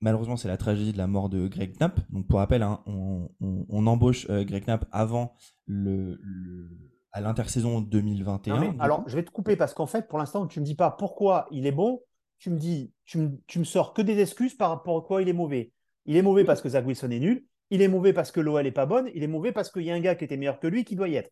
malheureusement, 0.00 0.36
c'est 0.36 0.48
la 0.48 0.56
tragédie 0.56 0.92
de 0.92 0.98
la 0.98 1.06
mort 1.06 1.28
de 1.28 1.48
Greg 1.48 1.76
Knapp. 1.78 2.00
Donc, 2.10 2.26
pour 2.28 2.38
rappel, 2.38 2.62
hein, 2.62 2.80
on, 2.86 3.28
on- 3.40 3.66
on 3.68 3.86
embauche 3.86 4.26
euh, 4.30 4.44
Greg 4.44 4.64
Knapp 4.66 4.86
avant 4.90 5.34
le, 5.66 6.18
le- 6.22 6.70
à 7.12 7.20
l'intersaison 7.20 7.80
2021. 7.82 8.54
Non, 8.54 8.60
mais 8.60 8.72
du 8.72 8.80
alors, 8.80 9.04
je 9.06 9.16
vais 9.16 9.22
te 9.24 9.30
couper 9.30 9.54
parce 9.56 9.74
qu'en 9.74 9.86
fait, 9.86 10.08
pour 10.08 10.18
l'instant, 10.18 10.46
tu 10.46 10.58
ne 10.58 10.62
me 10.62 10.66
dis 10.66 10.74
pas 10.74 10.90
pourquoi 10.90 11.46
il 11.50 11.66
est 11.66 11.72
bon. 11.72 12.00
Tu 12.38 12.50
me 12.50 12.58
dis, 12.58 12.92
tu 13.04 13.18
me, 13.18 13.38
tu 13.46 13.58
me 13.58 13.64
sors 13.64 13.92
que 13.92 14.02
des 14.02 14.18
excuses 14.18 14.54
par 14.54 14.70
rapport 14.70 14.96
à 14.96 15.02
quoi 15.02 15.22
il 15.22 15.28
est 15.28 15.32
mauvais. 15.34 15.72
Il 16.06 16.16
est 16.16 16.22
mauvais 16.22 16.42
parce 16.44 16.60
que 16.62 16.68
Zach 16.70 16.84
Wilson 16.86 17.10
est 17.10 17.20
nul. 17.20 17.44
Il 17.70 17.82
est 17.82 17.88
mauvais 17.88 18.12
parce 18.12 18.32
que 18.32 18.40
l'OL 18.40 18.66
est 18.66 18.72
pas 18.72 18.86
bonne. 18.86 19.08
Il 19.14 19.22
est 19.22 19.28
mauvais 19.28 19.52
parce 19.52 19.70
qu'il 19.70 19.82
y 19.82 19.90
a 19.90 19.94
un 19.94 20.00
gars 20.00 20.14
qui 20.14 20.24
était 20.24 20.36
meilleur 20.36 20.58
que 20.58 20.66
lui 20.66 20.84
qui 20.84 20.96
doit 20.96 21.08
y 21.08 21.14
être. 21.14 21.30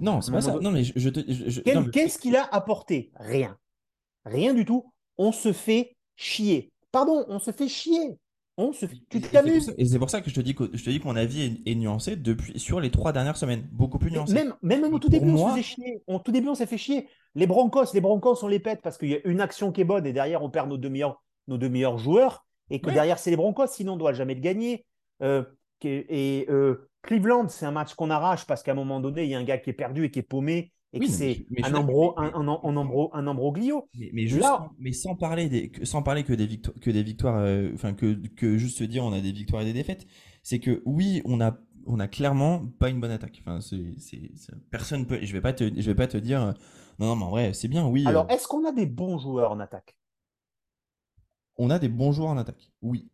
Non, 0.00 0.20
c'est 0.20 0.32
pas 0.32 0.40
ça. 0.40 0.58
Non, 0.60 0.70
mais 0.70 0.84
je, 0.84 0.92
je 0.96 1.08
te. 1.10 1.20
je- 1.30 1.60
mais- 1.66 1.90
Qu'est-ce 1.90 2.18
qu'il 2.18 2.36
a 2.36 2.44
apporté 2.44 3.12
Rien. 3.16 3.56
Rien 4.24 4.54
du 4.54 4.64
tout. 4.64 4.92
On 5.18 5.32
se 5.32 5.52
fait 5.52 5.96
chier. 6.16 6.72
Pardon, 6.92 7.24
on 7.28 7.38
se 7.38 7.50
fait 7.50 7.68
chier. 7.68 8.16
On 8.56 8.72
se 8.72 8.86
fait... 8.86 8.96
Tu 9.10 9.20
t'amuses 9.20 9.74
Et 9.78 9.84
c'est 9.84 9.98
pour 9.98 10.08
ça 10.10 10.20
que 10.20 10.30
je 10.30 10.34
te 10.36 10.40
dis 10.40 10.54
que, 10.54 10.70
je 10.72 10.84
te 10.84 10.88
dis 10.90 11.00
que 11.00 11.04
mon 11.06 11.16
avis 11.16 11.42
est, 11.66 11.70
est 11.72 11.74
nuancé 11.74 12.14
depuis, 12.14 12.56
sur 12.60 12.78
les 12.78 12.90
trois 12.92 13.12
dernières 13.12 13.36
semaines. 13.36 13.68
Beaucoup 13.72 13.98
plus 13.98 14.12
nuancé. 14.12 14.32
Même, 14.32 14.54
même 14.62 14.84
au 14.94 14.98
tout 15.00 15.08
début, 15.08 15.30
on 15.30 15.46
se 15.48 15.50
faisait 15.52 15.62
chier. 15.64 16.02
Au 16.06 16.18
tout 16.20 16.30
début, 16.30 16.48
on 16.48 16.54
s'est 16.54 16.66
fait 16.66 16.78
chier. 16.78 17.08
Les 17.34 17.48
Broncos, 17.48 17.92
les 17.94 18.00
Broncos, 18.00 18.44
on 18.44 18.46
les 18.48 18.60
pète 18.60 18.80
parce 18.80 18.96
qu'il 18.96 19.08
y 19.08 19.14
a 19.14 19.18
une 19.26 19.40
action 19.40 19.72
qui 19.72 19.80
est 19.80 19.84
bonne 19.84 20.06
et 20.06 20.12
derrière, 20.12 20.42
on 20.42 20.50
perd 20.50 20.68
nos 20.68 20.76
deux 20.76 20.88
meilleurs, 20.88 21.20
nos 21.48 21.58
deux 21.58 21.68
meilleurs 21.68 21.98
joueurs. 21.98 22.46
Et 22.70 22.80
que 22.80 22.86
Ouais. 22.86 22.94
derrière, 22.94 23.18
c'est 23.18 23.30
les 23.30 23.36
Broncos, 23.36 23.66
sinon 23.66 23.92
on 23.92 23.96
ne 23.96 24.00
doit 24.00 24.12
jamais 24.12 24.34
le 24.34 24.40
gagner. 24.40 24.86
Euh, 25.22 25.42
et 25.86 26.46
euh, 26.50 26.88
Cleveland, 27.02 27.48
c'est 27.48 27.66
un 27.66 27.70
match 27.72 27.94
qu'on 27.94 28.10
arrache 28.10 28.46
parce 28.46 28.62
qu'à 28.62 28.72
un 28.72 28.76
moment 28.76 29.00
donné, 29.00 29.24
il 29.24 29.30
y 29.30 29.34
a 29.34 29.38
un 29.38 29.44
gars 29.44 29.58
qui 29.58 29.70
est 29.70 29.74
perdu 29.74 30.04
et 30.04 30.10
qui 30.10 30.18
est 30.20 30.22
paumé 30.22 30.72
et 30.92 30.98
Oui, 31.00 31.06
que 31.06 31.12
c'est 31.12 31.46
un, 31.64 31.70
d'accord, 31.70 32.14
un, 32.18 32.22
mais- 32.26 32.32
un, 32.34 32.40
un 32.62 32.76
embro- 32.76 33.10
un 33.12 33.26
ambroglio. 33.26 33.88
Mais, 33.98 34.10
mais 34.12 34.26
juste, 34.26 34.42
Là- 34.42 34.70
mais 34.78 34.92
sans 34.92 35.16
parler 35.16 35.48
des, 35.48 35.70
que- 35.70 35.84
sans 35.84 36.02
parler 36.02 36.22
que 36.22 36.32
des 36.32 36.46
victoires, 36.46 36.76
que 36.80 36.90
des 36.90 37.02
victoires, 37.02 37.38
euh, 37.38 37.70
enfin 37.74 37.94
que, 37.94 38.14
que 38.28 38.56
juste 38.58 38.78
se 38.78 38.84
dire 38.84 39.04
on 39.04 39.12
a 39.12 39.20
des 39.20 39.32
victoires 39.32 39.62
et 39.62 39.64
des 39.64 39.72
défaites, 39.72 40.06
c'est 40.42 40.60
que 40.60 40.82
oui, 40.84 41.20
on 41.24 41.40
a, 41.40 41.58
on 41.86 41.98
a 41.98 42.06
clairement 42.08 42.64
pas 42.78 42.90
une 42.90 43.00
bonne 43.00 43.10
attaque. 43.10 43.38
Enfin, 43.40 43.60
c'est, 43.60 43.94
c'est, 43.98 44.30
c'est- 44.36 44.54
personne 44.70 45.04
peut, 45.06 45.18
je 45.20 45.32
vais 45.32 45.40
pas 45.40 45.52
te, 45.52 45.64
je 45.64 45.82
vais 45.86 45.94
pas 45.96 46.06
te 46.06 46.16
dire, 46.16 46.40
euh, 46.42 46.52
non, 47.00 47.08
non, 47.08 47.16
mais 47.16 47.24
en 47.24 47.30
vrai, 47.30 47.52
c'est 47.54 47.66
bien, 47.68 47.86
oui. 47.88 48.04
Alors, 48.06 48.24
euh, 48.30 48.34
est-ce 48.34 48.46
qu'on 48.46 48.64
a 48.64 48.70
des 48.72 48.86
bons 48.86 49.18
joueurs 49.18 49.50
en 49.50 49.58
attaque? 49.58 49.96
On 51.56 51.70
a 51.70 51.78
des 51.80 51.88
bons 51.88 52.12
joueurs 52.12 52.30
en 52.30 52.36
attaque. 52.38 52.70
Oui. 52.82 53.10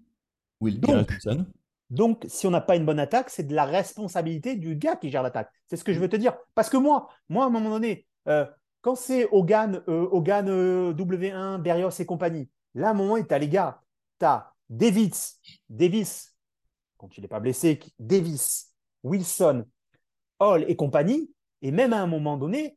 Will 0.61 0.81
Donc- 0.81 1.09
Wilson. 1.11 1.47
Donc, 1.91 2.25
si 2.29 2.47
on 2.47 2.51
n'a 2.51 2.61
pas 2.61 2.77
une 2.77 2.87
bonne 2.87 3.01
attaque, 3.01 3.31
c'est 3.31 3.43
de 3.43 3.55
la 3.55 3.65
responsabilité 3.65 4.55
du 4.55 4.77
gars 4.77 4.97
qui 4.97 5.11
gère 5.11 5.25
l'attaque. 5.25 5.51
C'est 5.67 5.77
ce 5.77 5.85
que 5.85 5.93
je 5.93 5.99
veux 5.99 6.09
te 6.09 6.17
dire. 6.17 6.37
Parce 6.55 6.71
que 6.71 6.77
moi, 6.77 7.09
moi 7.29 7.45
à 7.45 7.47
un 7.49 7.51
moment 7.51 7.71
donné, 7.71 8.07
euh, 8.29 8.47
quand 8.81 8.95
c'est 8.95 9.29
Hogan, 9.33 9.83
euh, 9.89 10.09
Hogan 10.13 10.49
euh, 10.49 10.93
W1, 10.95 11.59
Berrios 11.61 11.91
et 11.99 12.07
compagnie, 12.07 12.49
là, 12.75 12.89
à 12.89 12.91
un 12.93 12.95
moment, 12.95 13.21
tu 13.21 13.35
as 13.35 13.39
les 13.39 13.49
gars, 13.49 13.83
tu 14.21 14.27
as 14.27 14.53
Davis, 14.69 15.41
Davis, 15.69 16.35
quand 16.97 17.17
il 17.19 17.23
n'est 17.23 17.29
pas 17.29 17.41
blessé, 17.41 17.81
Davis, 17.99 18.73
Wilson, 19.03 19.65
Hall 20.39 20.65
et 20.69 20.77
compagnie, 20.77 21.31
et 21.61 21.73
même 21.73 21.93
à 21.93 22.01
un 22.01 22.07
moment 22.07 22.37
donné, 22.37 22.77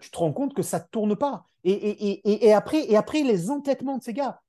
tu 0.00 0.10
te 0.10 0.16
rends 0.16 0.32
compte 0.32 0.54
que 0.54 0.62
ça 0.62 0.78
ne 0.78 0.84
tourne 0.90 1.16
pas. 1.16 1.44
Et, 1.62 1.72
et, 1.72 2.08
et, 2.08 2.32
et, 2.32 2.46
et 2.46 2.52
après, 2.54 2.90
et 2.90 2.96
après, 2.96 3.22
les 3.22 3.50
entêtements 3.50 3.98
de 3.98 4.02
ces 4.02 4.14
gars. 4.14 4.40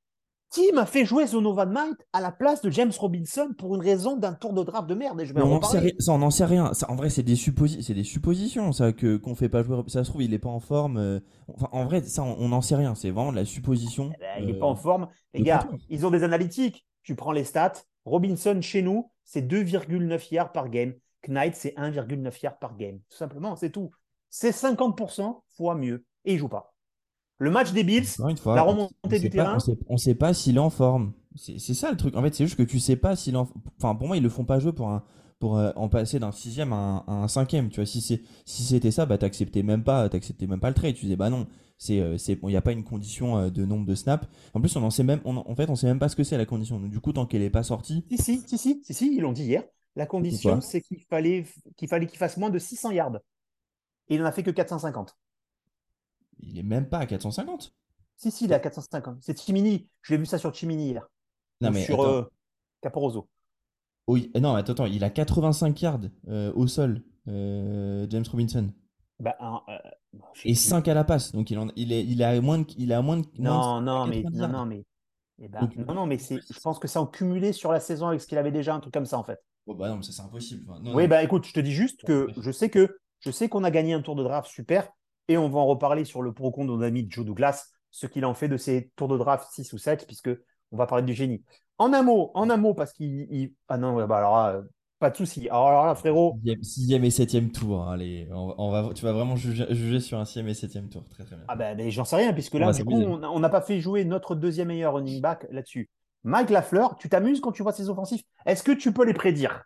Tim 0.50 0.78
a 0.78 0.86
fait 0.86 1.06
jouer 1.06 1.28
Zonovan 1.28 1.72
Knight 1.74 1.98
à 2.14 2.22
la 2.22 2.32
place 2.32 2.62
de 2.62 2.70
James 2.70 2.92
Robinson 2.98 3.50
pour 3.58 3.76
une 3.76 3.82
raison 3.82 4.16
d'un 4.16 4.34
tour 4.34 4.54
de 4.54 4.64
draft 4.64 4.88
de 4.88 4.96
merde. 4.96 5.20
Et 5.20 5.26
je 5.26 5.34
vais 5.34 5.42
Mais 5.42 5.46
en 5.46 5.52
on 5.52 5.56
reparler. 5.56 5.94
ça, 6.00 6.18
n'en 6.18 6.30
sait 6.32 6.46
rien. 6.46 6.74
Ça, 6.74 6.90
en 6.90 6.96
vrai, 6.96 7.10
c'est 7.10 7.24
des, 7.24 7.36
supposi- 7.36 7.82
c'est 7.82 7.94
des 7.94 8.06
suppositions, 8.06 8.72
ça, 8.72 8.94
que, 8.94 9.18
qu'on 9.18 9.36
fait 9.36 9.50
pas 9.50 9.62
jouer. 9.64 9.84
Ça 9.88 10.04
se 10.06 10.10
trouve, 10.10 10.24
il 10.24 10.34
est 10.34 10.40
pas 10.40 10.50
en 10.50 10.62
forme. 10.62 10.98
euh, 10.98 11.20
Enfin, 11.50 11.68
en 11.74 11.84
vrai, 11.86 12.02
ça, 12.04 12.24
on 12.24 12.48
n'en 12.50 12.62
sait 12.62 12.76
rien. 12.76 12.96
C'est 12.96 13.12
vraiment 13.12 13.32
de 13.32 13.38
la 13.38 13.46
supposition. 13.46 14.12
Eh 14.16 14.20
ben, 14.20 14.28
il 14.40 14.46
n'est 14.48 14.54
euh, 14.56 14.60
pas 14.60 14.66
en 14.68 14.76
forme. 14.76 15.08
Les 15.34 15.42
gars, 15.44 15.68
ils 15.90 16.06
ont 16.06 16.12
des 16.12 16.24
analytiques. 16.24 16.86
Tu 17.04 17.16
prends 17.16 17.34
les 17.34 17.44
stats. 17.44 17.74
Robinson, 18.06 18.58
chez 18.62 18.82
nous, 18.82 19.12
c'est 19.26 19.42
2,9 19.42 20.34
yards 20.34 20.52
par 20.54 20.70
game. 20.70 20.94
Knight, 21.28 21.56
c'est 21.56 21.74
1,9 21.78 22.40
yards 22.42 22.58
par 22.58 22.78
game. 22.78 23.00
Tout 23.10 23.18
simplement, 23.18 23.58
c'est 23.58 23.70
tout. 23.72 23.92
C'est 24.30 24.52
50% 24.54 25.42
fois 25.58 25.76
mieux. 25.76 26.06
Et 26.24 26.34
il 26.34 26.40
joue 26.40 26.48
pas. 26.48 26.74
Le 27.40 27.52
match 27.52 27.72
des 27.72 27.84
Bills, 27.84 28.06
fois, 28.06 28.56
la 28.56 28.66
on- 28.66 28.70
remontée 28.70 28.94
on 29.04 29.08
du 29.10 29.30
pas- 29.30 29.30
terrain. 29.30 29.56
on 29.56 29.60
sait, 29.60 29.78
on 29.90 29.98
sait 29.98 30.16
pas 30.16 30.34
s'il 30.34 30.56
est 30.56 30.60
en 30.60 30.70
forme. 30.70 31.14
C'est 31.36 31.60
ça 31.76 31.92
le 31.92 31.98
truc. 31.98 32.16
En 32.16 32.24
fait, 32.24 32.34
c'est 32.34 32.46
juste 32.46 32.58
que 32.58 32.64
tu 32.64 32.80
sais 32.80 32.96
pas 32.96 33.16
s'il 33.16 33.36
est 33.36 33.38
en. 33.38 33.48
Enfin, 33.80 33.94
pour 33.96 34.08
moi, 34.08 34.18
ils 34.18 34.24
le 34.24 34.30
font 34.30 34.44
pas 34.46 34.60
jouer 34.60 34.74
pour 34.74 34.90
un 34.90 35.04
pour 35.40 35.58
euh, 35.60 35.72
en 35.76 35.88
passer 35.88 36.18
d'un 36.18 36.32
sixième 36.32 36.74
à 36.74 36.76
un, 36.76 36.98
à 37.08 37.12
un 37.24 37.28
cinquième. 37.28 37.70
Tu 37.70 37.76
vois, 37.76 37.86
si 37.86 38.02
c'est 38.02 38.24
si 38.46 38.64
c'était 38.64 38.90
ça, 38.90 39.06
bah 39.06 39.20
t'acceptais 39.20 39.62
même 39.62 39.84
pas, 39.84 40.10
t'acceptais 40.10 40.48
même 40.48 40.60
pas 40.60 40.70
le 40.70 40.74
trade. 40.74 40.96
Tu 40.96 41.02
disais 41.06 41.16
bah 41.16 41.30
non, 41.30 41.46
c'est 41.78 42.00
euh, 42.00 42.18
c'est 42.18 42.38
bon, 42.38 42.50
il 42.50 42.54
y 42.54 42.58
a 42.58 42.62
pas 42.62 42.72
une 42.72 42.84
condition 42.84 43.38
euh, 43.38 43.50
de 43.52 43.66
nombre 43.66 43.86
de 43.86 43.94
snaps. 43.94 44.28
En 44.56 44.60
plus, 44.62 44.76
on 44.76 44.84
en 44.84 44.90
sait 44.90 45.04
même, 45.04 45.22
on 45.26 45.38
en 45.38 45.48
en 45.48 45.56
fait, 45.56 45.70
on 45.70 45.76
sait 45.76 45.86
même 45.86 46.00
pas 46.00 46.10
ce 46.10 46.16
que 46.16 46.24
c'est 46.24 46.38
la 46.40 46.48
condition. 46.48 46.80
Donc, 46.80 46.90
du 46.90 47.00
coup, 47.00 47.14
tant 47.14 47.28
qu'elle 47.28 47.44
est 47.44 47.52
pas 47.52 47.62
sortie, 47.62 48.04
Si, 48.10 48.18
si, 48.18 48.44
si, 48.48 48.58
si, 48.58 48.82
si, 48.84 48.94
si, 48.96 49.16
ils 49.16 49.22
l'ont 49.22 49.32
dit 49.34 49.44
hier. 49.44 49.64
La 49.96 50.08
condition, 50.08 50.60
c'est 50.62 50.82
qu'il 50.82 51.02
fallait 51.08 51.46
qu'il 51.76 51.88
fallait 51.88 52.08
qu'il 52.08 52.18
fasse 52.18 52.38
moins 52.38 52.50
de 52.50 52.58
600 52.58 52.90
yards. 52.92 53.18
Et 54.10 54.16
il 54.16 54.22
n'en 54.22 54.26
a 54.28 54.32
fait 54.32 54.42
que 54.44 54.50
450. 54.52 55.16
Il 56.40 56.58
est 56.58 56.64
même 56.64 56.88
pas 56.90 57.00
à 57.00 57.06
450. 57.06 57.74
Si, 58.16 58.32
si, 58.32 58.46
il 58.46 58.52
est 58.52 58.56
à 58.56 58.60
450. 58.60 59.18
C'est 59.22 59.40
Chimini. 59.40 59.88
Je 60.02 60.14
l'ai 60.14 60.18
vu 60.20 60.26
ça 60.26 60.38
sur 60.38 60.54
Chimini 60.54 60.90
hier. 60.90 61.08
Non 61.62 61.70
Ou 61.70 61.74
mais 61.74 61.86
sur 61.86 62.02
euh, 62.02 62.24
Caporoso. 62.82 63.28
Oui, 64.08 64.32
non, 64.40 64.56
attends, 64.56 64.74
attends, 64.74 64.86
il 64.86 65.04
a 65.04 65.10
85 65.10 65.82
yards 65.82 66.00
euh, 66.30 66.52
au 66.56 66.68
sol, 66.68 67.04
euh, 67.28 68.08
James 68.10 68.24
Robinson. 68.30 68.72
Bah, 69.20 69.36
Et 70.46 70.54
plus. 70.54 70.56
5 70.56 70.88
à 70.88 70.94
la 70.94 71.04
passe. 71.04 71.32
Donc 71.32 71.52
il, 71.52 71.58
en, 71.60 71.68
il, 71.76 71.92
est, 71.92 72.04
il, 72.06 72.24
a 72.24 72.40
moins 72.40 72.60
de, 72.60 72.66
il 72.78 72.94
a 72.94 73.02
moins 73.02 73.18
de. 73.18 73.28
moins 73.38 73.80
Non, 73.80 73.80
de 73.82 73.86
non, 73.86 74.08
mais 74.08 74.24
90 74.24 74.40
non, 74.40 74.48
non, 74.48 74.66
mais. 74.66 74.86
eh 75.40 75.48
ben, 75.48 75.60
Donc- 75.62 75.76
non, 75.76 75.94
non, 75.94 76.06
mais 76.06 76.18
c'est, 76.18 76.40
je 76.50 76.60
pense 76.60 76.80
que 76.80 76.88
c'est 76.88 77.00
en 77.00 77.08
cumulé 77.08 77.52
sur 77.54 77.72
la 77.72 77.80
saison 77.80 78.08
avec 78.08 78.22
ce 78.22 78.28
qu'il 78.28 78.38
avait 78.38 78.52
déjà, 78.52 78.74
un 78.76 78.80
truc 78.80 78.94
comme 78.94 79.06
ça 79.06 79.18
en 79.18 79.24
fait. 79.24 79.40
Oh, 79.66 79.76
bah 79.76 79.90
non, 79.90 79.98
mais 79.98 80.04
ça 80.04 80.14
c'est 80.14 80.22
impossible. 80.22 80.64
Enfin, 80.70 80.80
non, 80.82 80.96
oui, 80.96 81.04
non. 81.04 81.10
bah 81.10 81.24
écoute, 81.24 81.46
je 81.46 81.54
te 81.54 81.60
dis 81.60 81.74
juste 81.74 82.04
que 82.06 82.30
je 82.40 82.52
sais 82.52 82.70
que 82.70 82.98
je 83.20 83.32
sais 83.32 83.50
qu'on 83.50 83.64
a 83.66 83.72
gagné 83.72 83.94
un 83.94 84.02
tour 84.02 84.16
de 84.16 84.24
draft 84.24 84.50
super 84.50 84.88
et 85.28 85.38
on 85.38 85.50
va 85.50 85.60
en 85.60 85.66
reparler 85.66 86.06
sur 86.06 86.22
le 86.22 86.34
pro 86.34 86.52
compte 86.52 86.68
de 86.68 86.74
nos 86.74 86.84
amis 86.84 87.08
Joe 87.10 87.26
Douglas, 87.26 87.68
ce 87.92 88.08
qu'il 88.08 88.26
en 88.26 88.34
fait 88.34 88.48
de 88.48 88.58
ces 88.58 88.92
tours 88.96 89.08
de 89.08 89.18
draft 89.18 89.48
6 89.52 89.74
ou 89.74 89.78
7, 89.78 90.06
puisque 90.08 90.30
on 90.72 90.78
va 90.78 90.88
parler 90.88 91.04
du 91.06 91.14
génie. 91.14 91.44
En 91.78 91.94
un 91.94 92.04
mot, 92.04 92.32
en 92.34 92.50
un 92.50 92.58
mot, 92.58 92.74
parce 92.74 92.94
qu'il. 92.94 93.28
il- 93.32 93.54
Ah 93.68 93.78
non, 93.78 94.06
bah 94.08 94.18
alors 94.18 94.36
là, 94.38 94.62
pas 95.00 95.10
de 95.10 95.16
souci. 95.18 95.48
Alors, 95.50 95.68
alors 95.70 95.86
là, 95.86 95.96
frérot, 95.96 96.40
Sixième, 96.40 96.64
sixième 96.64 97.04
et 97.04 97.12
septième 97.12 97.52
tour. 97.52 97.84
hein, 97.84 97.94
Allez, 97.94 98.28
on, 98.32 98.48
va- 98.48 98.56
on 98.58 98.72
va, 98.72 98.94
tu 98.94 99.04
vas 99.04 99.14
vraiment 99.14 99.36
juger, 99.36 99.66
juger 99.74 100.00
sur 100.00 100.18
un 100.20 100.26
sixième 100.26 100.48
et 100.48 100.54
septième 100.54 100.90
tour. 100.90 101.08
Très 101.10 101.24
très 101.26 101.36
bien. 101.36 101.46
Ah 101.48 101.56
ben, 101.56 101.90
j'en 101.90 102.04
sais 102.04 102.18
rien, 102.18 102.34
puisque 102.34 102.56
là, 102.56 102.74
du 102.74 102.84
coup, 102.84 103.02
on 103.02 103.40
n'a 103.40 103.50
pas 103.50 103.62
fait 103.62 103.80
jouer 103.80 104.04
notre 104.04 104.36
deuxième 104.36 104.68
meilleur 104.68 104.94
running 104.96 105.22
back 105.22 105.48
là-dessus. 105.50 105.90
Mike 106.24 106.50
Lafleur, 106.50 106.98
tu 106.98 107.08
t'amuses 107.10 107.40
quand 107.40 107.54
tu 107.54 107.64
vois 107.64 107.72
ses 107.72 107.90
offensifs? 107.90 108.24
Est-ce 108.46 108.64
que 108.64 108.74
tu 108.74 108.92
peux 108.92 109.06
les 109.06 109.14
prédire? 109.14 109.64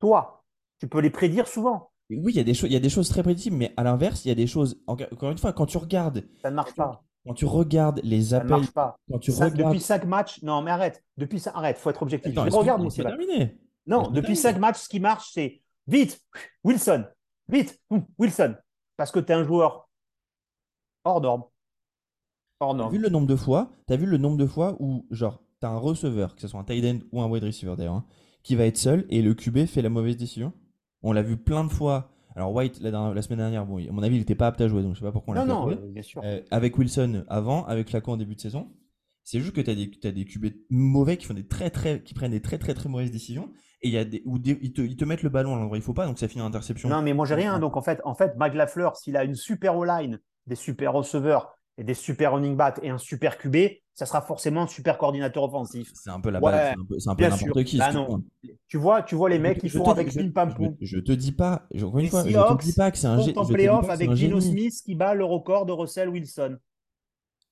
Toi, 0.00 0.44
tu 0.80 0.88
peux 0.88 1.00
les 1.00 1.10
prédire 1.10 1.48
souvent. 1.48 1.92
Oui, 2.10 2.32
il 2.32 2.36
y, 2.36 2.40
a 2.40 2.44
des 2.44 2.54
choses- 2.54 2.68
il 2.70 2.72
y 2.72 2.76
a 2.76 2.80
des 2.80 2.90
choses 2.90 3.08
très 3.08 3.22
prédictibles, 3.22 3.56
mais 3.56 3.72
à 3.76 3.82
l'inverse, 3.82 4.24
il 4.24 4.28
y 4.28 4.30
a 4.30 4.34
des 4.34 4.46
choses. 4.46 4.80
Encore 4.86 5.30
une 5.30 5.38
fois, 5.38 5.52
quand 5.52 5.66
tu 5.66 5.78
regardes, 5.78 6.24
Ça 6.42 6.50
ne 6.50 6.56
marche 6.56 6.74
pas. 6.74 7.02
quand 7.26 7.32
tu 7.34 7.46
regardes 7.46 8.00
les 8.04 8.22
Ça 8.22 8.36
ne 8.36 8.40
appels, 8.40 8.50
marche 8.50 8.70
pas. 8.72 8.98
quand 9.10 9.18
tu 9.18 9.32
Cinq- 9.32 9.52
regardes. 9.52 9.70
depuis 9.72 9.82
cinq 9.82 10.04
matchs, 10.04 10.42
non, 10.42 10.60
mais 10.62 10.70
arrête. 10.70 11.02
Depuis 11.16 11.40
ça, 11.40 11.52
arrête, 11.54 11.78
faut 11.78 11.88
être 11.90 12.02
objectif. 12.02 12.32
Attends, 12.32 12.42
Je 12.42 12.46
laisse-moi- 12.46 12.60
regarde. 12.62 12.82
Non, 13.86 14.02
depuis 14.02 14.22
terminer. 14.22 14.34
cinq 14.36 14.58
matchs, 14.58 14.80
ce 14.82 14.88
qui 14.88 15.00
marche, 15.00 15.30
c'est 15.32 15.62
vite, 15.86 16.20
Wilson, 16.62 17.04
vite, 17.48 17.80
hum, 17.90 18.04
Wilson. 18.18 18.54
Parce 18.96 19.10
que 19.10 19.18
tu 19.20 19.32
es 19.32 19.34
un 19.34 19.44
joueur 19.44 19.88
hors 21.04 21.20
norme. 21.20 21.44
T'as 22.60 22.88
vu 22.88 22.98
le 22.98 23.08
nombre 23.08 23.26
de 23.26 23.36
fois, 23.36 23.70
as 23.90 23.96
vu 23.96 24.06
le 24.06 24.16
nombre 24.16 24.36
de 24.38 24.46
fois 24.46 24.76
où, 24.78 25.06
genre, 25.10 25.42
t'as 25.60 25.68
un 25.68 25.76
receveur, 25.78 26.34
que 26.34 26.40
ce 26.40 26.48
soit 26.48 26.60
un 26.60 26.64
tight 26.64 26.84
end 26.84 26.98
ou 27.12 27.20
un 27.20 27.28
wide 27.28 27.44
receiver 27.44 27.74
d'ailleurs, 27.76 27.94
hein, 27.94 28.06
qui 28.42 28.54
va 28.54 28.64
être 28.64 28.78
seul 28.78 29.04
et 29.10 29.20
le 29.22 29.34
QB 29.34 29.66
fait 29.66 29.82
la 29.82 29.90
mauvaise 29.90 30.16
décision? 30.16 30.52
On 31.04 31.12
l'a 31.12 31.22
vu 31.22 31.36
plein 31.36 31.64
de 31.64 31.68
fois. 31.68 32.10
Alors 32.34 32.52
White 32.52 32.80
la, 32.80 33.22
semaine 33.22 33.38
dernière, 33.38 33.64
bon, 33.64 33.78
à 33.78 33.92
mon 33.92 34.02
avis, 34.02 34.16
il 34.16 34.18
n'était 34.18 34.34
pas 34.34 34.48
apte 34.48 34.60
à 34.60 34.66
jouer, 34.66 34.82
donc 34.82 34.94
je 34.94 34.98
sais 34.98 35.04
pas 35.04 35.12
pourquoi 35.12 35.32
on 35.32 35.36
l'a 35.36 35.44
Non, 35.44 35.68
non, 35.68 35.76
bien 35.86 36.02
sûr. 36.02 36.20
Euh, 36.24 36.40
avec 36.50 36.76
Wilson 36.76 37.24
avant, 37.28 37.64
avec 37.66 37.88
Flacco 37.88 38.10
en 38.10 38.16
début 38.16 38.34
de 38.34 38.40
saison. 38.40 38.72
C'est 39.22 39.40
juste 39.40 39.54
que 39.54 39.60
tu 39.60 39.70
as 39.70 39.74
des, 39.74 39.90
as 40.04 40.10
des 40.10 40.24
QB 40.24 40.46
mauvais 40.70 41.16
qui 41.16 41.26
font 41.26 41.34
des 41.34 41.46
très 41.46 41.70
très 41.70 42.02
qui 42.02 42.12
prennent 42.12 42.32
des 42.32 42.42
très 42.42 42.58
très 42.58 42.74
très 42.74 42.90
mauvaises 42.90 43.10
décisions 43.10 43.50
et 43.80 43.88
il 43.88 43.94
y 43.94 43.96
a 43.96 44.04
des 44.04 44.22
où 44.26 44.36
ils, 44.36 44.72
te, 44.74 44.82
ils, 44.82 44.96
te, 44.96 45.04
mettent 45.06 45.22
le 45.22 45.30
ballon 45.30 45.54
à 45.54 45.58
l'endroit 45.58 45.78
il 45.78 45.82
faut 45.82 45.94
pas 45.94 46.06
donc 46.06 46.18
ça 46.18 46.28
finit 46.28 46.42
en 46.42 46.46
interception. 46.46 46.90
Non 46.90 47.00
mais 47.00 47.14
moi 47.14 47.24
j'ai 47.24 47.34
rien 47.34 47.58
donc 47.58 47.78
en 47.78 47.80
fait 47.80 48.02
en 48.04 48.14
fait 48.14 48.36
Mag 48.36 48.54
Lafleur 48.54 48.96
s'il 48.96 49.16
a 49.16 49.24
une 49.24 49.34
super 49.34 49.78
O-line, 49.78 50.20
des 50.46 50.56
super 50.56 50.92
receveurs 50.92 51.56
et 51.76 51.84
des 51.84 51.94
super 51.94 52.32
running 52.32 52.56
backs 52.56 52.78
et 52.82 52.90
un 52.90 52.98
super 52.98 53.38
QB, 53.38 53.56
ça 53.94 54.06
sera 54.06 54.20
forcément 54.22 54.62
un 54.62 54.66
super 54.66 54.98
coordinateur 54.98 55.44
offensif. 55.44 55.90
C'est 55.94 56.10
un 56.10 56.20
peu 56.20 56.30
la 56.30 56.40
base, 56.40 56.74
c'est 56.98 57.08
un 57.08 57.14
peu, 57.14 57.28
n'importe 57.28 57.64
qui. 57.64 57.78
Bah 57.78 57.92
non. 57.92 58.22
Tu 58.66 58.76
vois, 58.76 59.02
tu 59.02 59.14
vois 59.14 59.28
les 59.28 59.38
mecs 59.38 59.58
qui 59.58 59.68
font 59.68 59.84
avec 59.84 60.12
Pim 60.12 60.30
Pam 60.30 60.54
Poum. 60.54 60.76
Je, 60.80 60.98
te 60.98 61.12
dis 61.12 61.32
pas, 61.32 61.66
encore 61.80 61.98
une 61.98 62.08
fois, 62.08 62.24
je 62.24 62.32
te 62.32 62.64
dis 62.64 62.72
pas 62.72 62.90
que 62.90 62.98
c'est 62.98 63.06
un 63.06 63.20
génie. 63.20 63.38
en 63.38 63.46
playoff 63.46 63.88
avec 63.88 64.10
Dino 64.12 64.40
Smith 64.40 64.74
qui 64.84 64.94
bat 64.94 65.14
le 65.14 65.24
record 65.24 65.66
de 65.66 65.72
Russell 65.72 66.08
Wilson. 66.08 66.58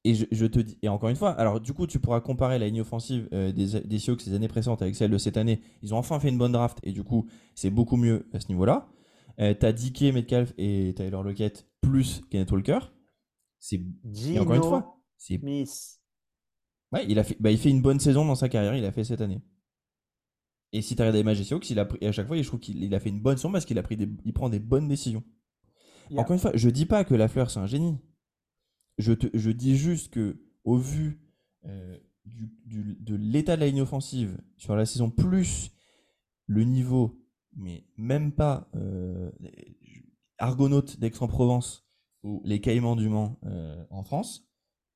Et 0.05 0.14
je, 0.14 0.47
te 0.47 0.59
dis, 0.59 0.76
et 0.83 0.88
encore 0.88 1.11
une 1.11 1.17
fois, 1.17 1.31
alors 1.31 1.61
du 1.61 1.73
coup, 1.73 1.87
tu 1.87 2.00
pourras 2.00 2.21
comparer 2.21 2.59
la 2.59 2.67
ligne 2.67 2.81
offensive 2.81 3.29
euh, 3.33 3.52
des, 3.52 3.81
des 3.83 3.99
Seahawks 4.00 4.23
ces 4.23 4.35
années 4.35 4.49
précédentes 4.49 4.83
avec 4.83 4.97
celle 4.97 5.12
de 5.12 5.19
cette 5.19 5.37
année. 5.37 5.61
Ils 5.81 5.95
ont 5.95 5.97
enfin 5.97 6.19
fait 6.19 6.29
une 6.29 6.38
bonne 6.38 6.50
draft 6.50 6.79
et 6.83 6.91
du 6.91 7.05
coup, 7.05 7.29
c'est 7.55 7.71
beaucoup 7.71 7.97
mieux 7.97 8.26
à 8.33 8.41
ce 8.41 8.49
niveau-là. 8.49 8.88
Euh, 9.38 9.55
T'as 9.55 9.73
DK, 9.73 10.12
Metcalf 10.12 10.52
et 10.59 10.93
Tyler 10.97 11.21
Lockett 11.23 11.69
plus 11.81 12.23
Kenneth 12.31 12.50
Walker. 12.50 12.79
C'est 13.62 13.81
encore 14.40 14.54
une 14.54 14.62
fois, 14.62 15.00
c'est 15.16 15.40
Ouais, 16.90 17.07
il 17.09 17.19
a 17.19 17.25
fait, 17.25 17.37
bah, 17.38 17.52
il 17.52 17.59
fait 17.59 17.71
une 17.71 17.81
bonne 17.81 18.00
saison 18.00 18.25
dans 18.25 18.35
sa 18.35 18.49
carrière. 18.49 18.75
Il 18.75 18.85
a 18.85 18.90
fait 18.90 19.04
cette 19.04 19.21
année. 19.21 19.40
Et 20.73 20.83
si 20.83 20.97
tu 20.97 21.02
regardes 21.02 21.16
les 21.16 21.23
matchs 21.23 21.49
des 21.49 21.71
il 21.71 21.78
a 21.78 21.85
pris, 21.85 22.04
à 22.04 22.11
chaque 22.11 22.26
fois, 22.26 22.37
je 22.37 22.47
trouve 22.47 22.59
qu'il 22.59 22.92
a 22.92 22.99
fait 22.99 23.11
une 23.11 23.21
bonne 23.21 23.37
saison 23.37 23.52
parce 23.52 23.64
qu'il 23.64 23.78
a 23.78 23.83
pris 23.85 23.97
des, 23.97 24.09
il 24.25 24.33
prend 24.33 24.49
des 24.49 24.59
bonnes 24.59 24.88
décisions. 24.88 25.23
Encore 26.16 26.33
une 26.33 26.40
fois, 26.40 26.50
je 26.54 26.69
dis 26.71 26.87
pas 26.87 27.04
que 27.04 27.14
la 27.14 27.28
fleur 27.28 27.50
c'est 27.50 27.61
un 27.61 27.66
génie. 27.66 27.99
Je, 28.99 29.12
te, 29.12 29.28
je 29.33 29.50
dis 29.50 29.76
juste 29.76 30.12
que 30.12 30.42
au 30.64 30.76
vu 30.76 31.21
euh, 31.64 31.97
du, 32.25 32.52
de 32.66 33.14
l'état 33.14 33.54
de 33.54 33.61
la 33.61 33.69
ligne 33.69 33.81
offensive 33.81 34.37
sur 34.57 34.75
la 34.75 34.87
saison 34.87 35.09
plus 35.09 35.71
le 36.47 36.64
niveau, 36.64 37.25
mais 37.57 37.87
même 37.97 38.33
pas 38.33 38.69
euh, 38.75 39.31
Argonautes 40.38 40.99
d'Aix-en-Provence 40.99 41.87
ou 42.23 42.43
les 42.45 42.61
Caïmans 42.61 42.97
du 42.97 43.09
Mans 43.09 43.38
euh, 43.45 43.85
en 43.91 44.05
France, 44.05 44.49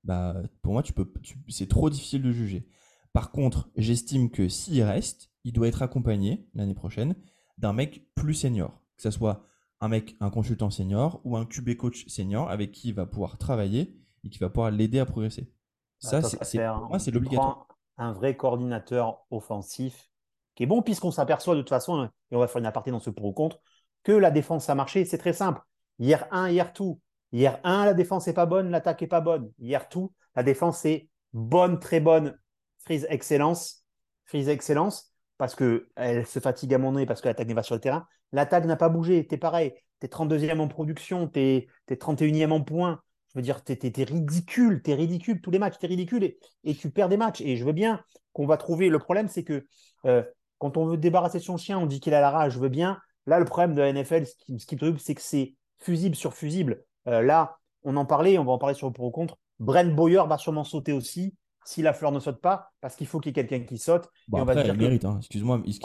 bah, 0.04 0.37
pour 0.62 0.73
moi, 0.73 0.83
tu 0.83 0.92
peux, 0.92 1.12
c'est 1.49 1.68
trop 1.68 1.90
difficile 1.90 2.23
de 2.23 2.33
juger. 2.33 2.68
Par 3.12 3.33
contre, 3.33 3.71
j'estime 3.76 4.30
que 4.30 4.49
s'il 4.49 4.83
reste, 4.83 5.30
il 5.45 5.52
doit 5.52 5.68
être 5.68 5.83
accompagné 5.83 6.49
l'année 6.54 6.75
prochaine 6.75 7.16
d'un 7.59 7.73
mec 7.73 8.06
plus 8.14 8.35
senior. 8.35 8.83
Que 8.97 9.02
ce 9.02 9.11
soit 9.11 9.47
un 9.80 9.88
mec, 9.88 10.16
un 10.21 10.30
consultant 10.30 10.71
senior 10.71 11.21
ou 11.25 11.37
un 11.37 11.45
QB 11.45 11.76
coach 11.76 12.06
senior 12.09 12.50
avec 12.50 12.73
qui 12.73 12.88
il 12.88 12.95
va 12.95 13.06
pouvoir 13.06 13.38
travailler 13.38 13.97
et 14.25 14.28
qui 14.28 14.38
va 14.38 14.49
pouvoir 14.49 14.71
l'aider 14.71 14.99
à 14.99 15.06
progresser. 15.06 15.52
Ça, 15.99 16.23
c'est, 16.23 16.59
pour 16.59 16.88
moi, 16.88 16.99
c'est 16.99 17.11
l'obligatoire. 17.11 17.66
Un 17.99 18.12
vrai 18.12 18.37
coordinateur 18.37 19.25
offensif 19.30 20.11
qui 20.54 20.62
est 20.62 20.66
bon, 20.66 20.83
puisqu'on 20.83 21.11
s'aperçoit 21.11 21.54
de 21.54 21.61
toute 21.61 21.68
façon, 21.68 22.11
et 22.30 22.37
on 22.37 22.38
va 22.38 22.49
faire 22.49 22.59
une 22.59 22.66
aparté 22.66 22.90
dans 22.90 23.00
ce 23.00 23.11
pour 23.11 23.26
ou 23.26 23.33
contre, 23.33 23.59
que 24.02 24.12
la 24.12 24.30
défense 24.30 24.68
a 24.68 24.75
marché. 24.75 25.04
C'est 25.04 25.18
très 25.18 25.33
simple. 25.33 25.61
Hier 25.99 26.26
1, 26.30 26.50
hier 26.50 26.73
tout. 26.73 27.00
Hier 27.33 27.61
1, 27.64 27.85
la 27.85 27.95
défense 27.95 28.26
n'est 28.26 28.33
pas 28.33 28.47
bonne, 28.47 28.71
l'attaque 28.71 29.00
n'est 29.00 29.06
pas 29.06 29.21
bonne. 29.21 29.50
Hier 29.59 29.88
tout, 29.88 30.12
la 30.35 30.42
défense 30.42 30.85
est 30.85 31.09
bonne, 31.33 31.78
très 31.78 32.00
bonne. 32.00 32.38
Frise 32.78 33.06
excellence. 33.11 33.85
Frise 34.25 34.49
excellence 34.49 35.12
parce 35.38 35.54
qu'elle 35.54 36.26
se 36.26 36.39
fatigue 36.41 36.73
à 36.75 36.78
mon 36.78 36.93
nez, 36.93 37.06
parce 37.06 37.21
que 37.21 37.28
l'attaque 37.28 37.49
n'est 37.49 37.54
pas 37.54 37.62
sur 37.62 37.75
le 37.75 37.80
terrain. 37.80 38.06
L'attaque 38.32 38.65
n'a 38.65 38.76
pas 38.76 38.89
bougé. 38.89 39.26
Tu 39.26 39.34
es 39.34 39.39
pareil. 39.39 39.73
Tu 40.00 40.06
es 40.06 40.08
32e 40.08 40.60
en 40.60 40.69
production, 40.69 41.28
tu 41.28 41.41
es, 41.41 41.69
31e 41.91 42.50
en 42.50 42.62
points. 42.62 43.00
Je 43.28 43.39
veux 43.39 43.43
dire, 43.43 43.62
tu 43.62 43.73
es, 43.73 44.04
ridicule. 44.04 44.82
Tu 44.82 44.91
es 44.91 44.95
ridicule. 44.95 45.41
Tous 45.41 45.50
les 45.50 45.58
matchs, 45.58 45.78
tu 45.78 45.86
es 45.86 45.89
ridicule 45.89 46.36
et, 46.65 46.75
tu 46.75 46.91
perds 46.91 47.08
des 47.08 47.17
matchs. 47.17 47.41
Et 47.43 47.56
je 47.56 47.65
veux 47.65 47.73
bien 47.73 48.02
qu'on 48.32 48.47
va 48.47 48.56
trouver. 48.56 48.89
Le 48.89 48.99
problème, 48.99 49.28
c'est 49.28 49.45
que 49.45 49.67
euh, 50.06 50.23
quand 50.58 50.76
on 50.76 50.86
veut 50.86 50.97
débarrasser 50.97 51.39
son 51.39 51.56
chien, 51.56 51.78
on 51.78 51.86
dit 51.86 52.00
qu'il 52.00 52.15
a 52.15 52.21
la 52.21 52.30
rage. 52.30 52.54
Je 52.54 52.58
veux 52.58 52.69
bien. 52.69 52.99
Là, 53.26 53.39
le 53.39 53.45
problème 53.45 53.75
de 53.75 53.80
la 53.80 53.93
NFL, 53.93 54.26
ce 54.26 54.34
qui, 54.36 54.58
ce 54.58 54.67
qui 54.67 54.78
c'est 54.99 55.15
que 55.15 55.23
c'est 55.23 55.54
fusible 55.78 56.15
sur 56.15 56.32
fusible. 56.32 56.84
Euh, 57.08 57.23
là, 57.23 57.56
on 57.84 57.97
en 57.97 58.04
parlait, 58.04 58.38
on 58.38 58.45
va 58.45 58.52
en 58.52 58.58
parler 58.58 58.75
sur 58.75 58.86
le 58.86 58.92
pour 58.92 59.06
ou 59.06 59.10
contre. 59.10 59.36
Brent 59.58 59.95
Boyer 59.95 60.23
va 60.28 60.38
sûrement 60.38 60.64
sauter 60.64 60.92
aussi 60.92 61.34
si 61.66 61.82
la 61.82 61.92
fleur 61.92 62.12
ne 62.12 62.21
saute 62.21 62.40
pas, 62.40 62.71
parce 62.80 62.95
qu'il 62.95 63.08
faut 63.08 63.19
qu'il 63.19 63.30
y 63.30 63.40
ait 63.40 63.45
quelqu'un 63.45 63.66
qui 63.66 63.78
saute. 63.78 64.08
Bon, 64.28 64.40
après, 64.40 64.66
il 64.66 64.73
mérite, 64.75 65.04
hein. 65.04 65.16
excuse-moi. 65.19 65.60
Il, 65.66 65.80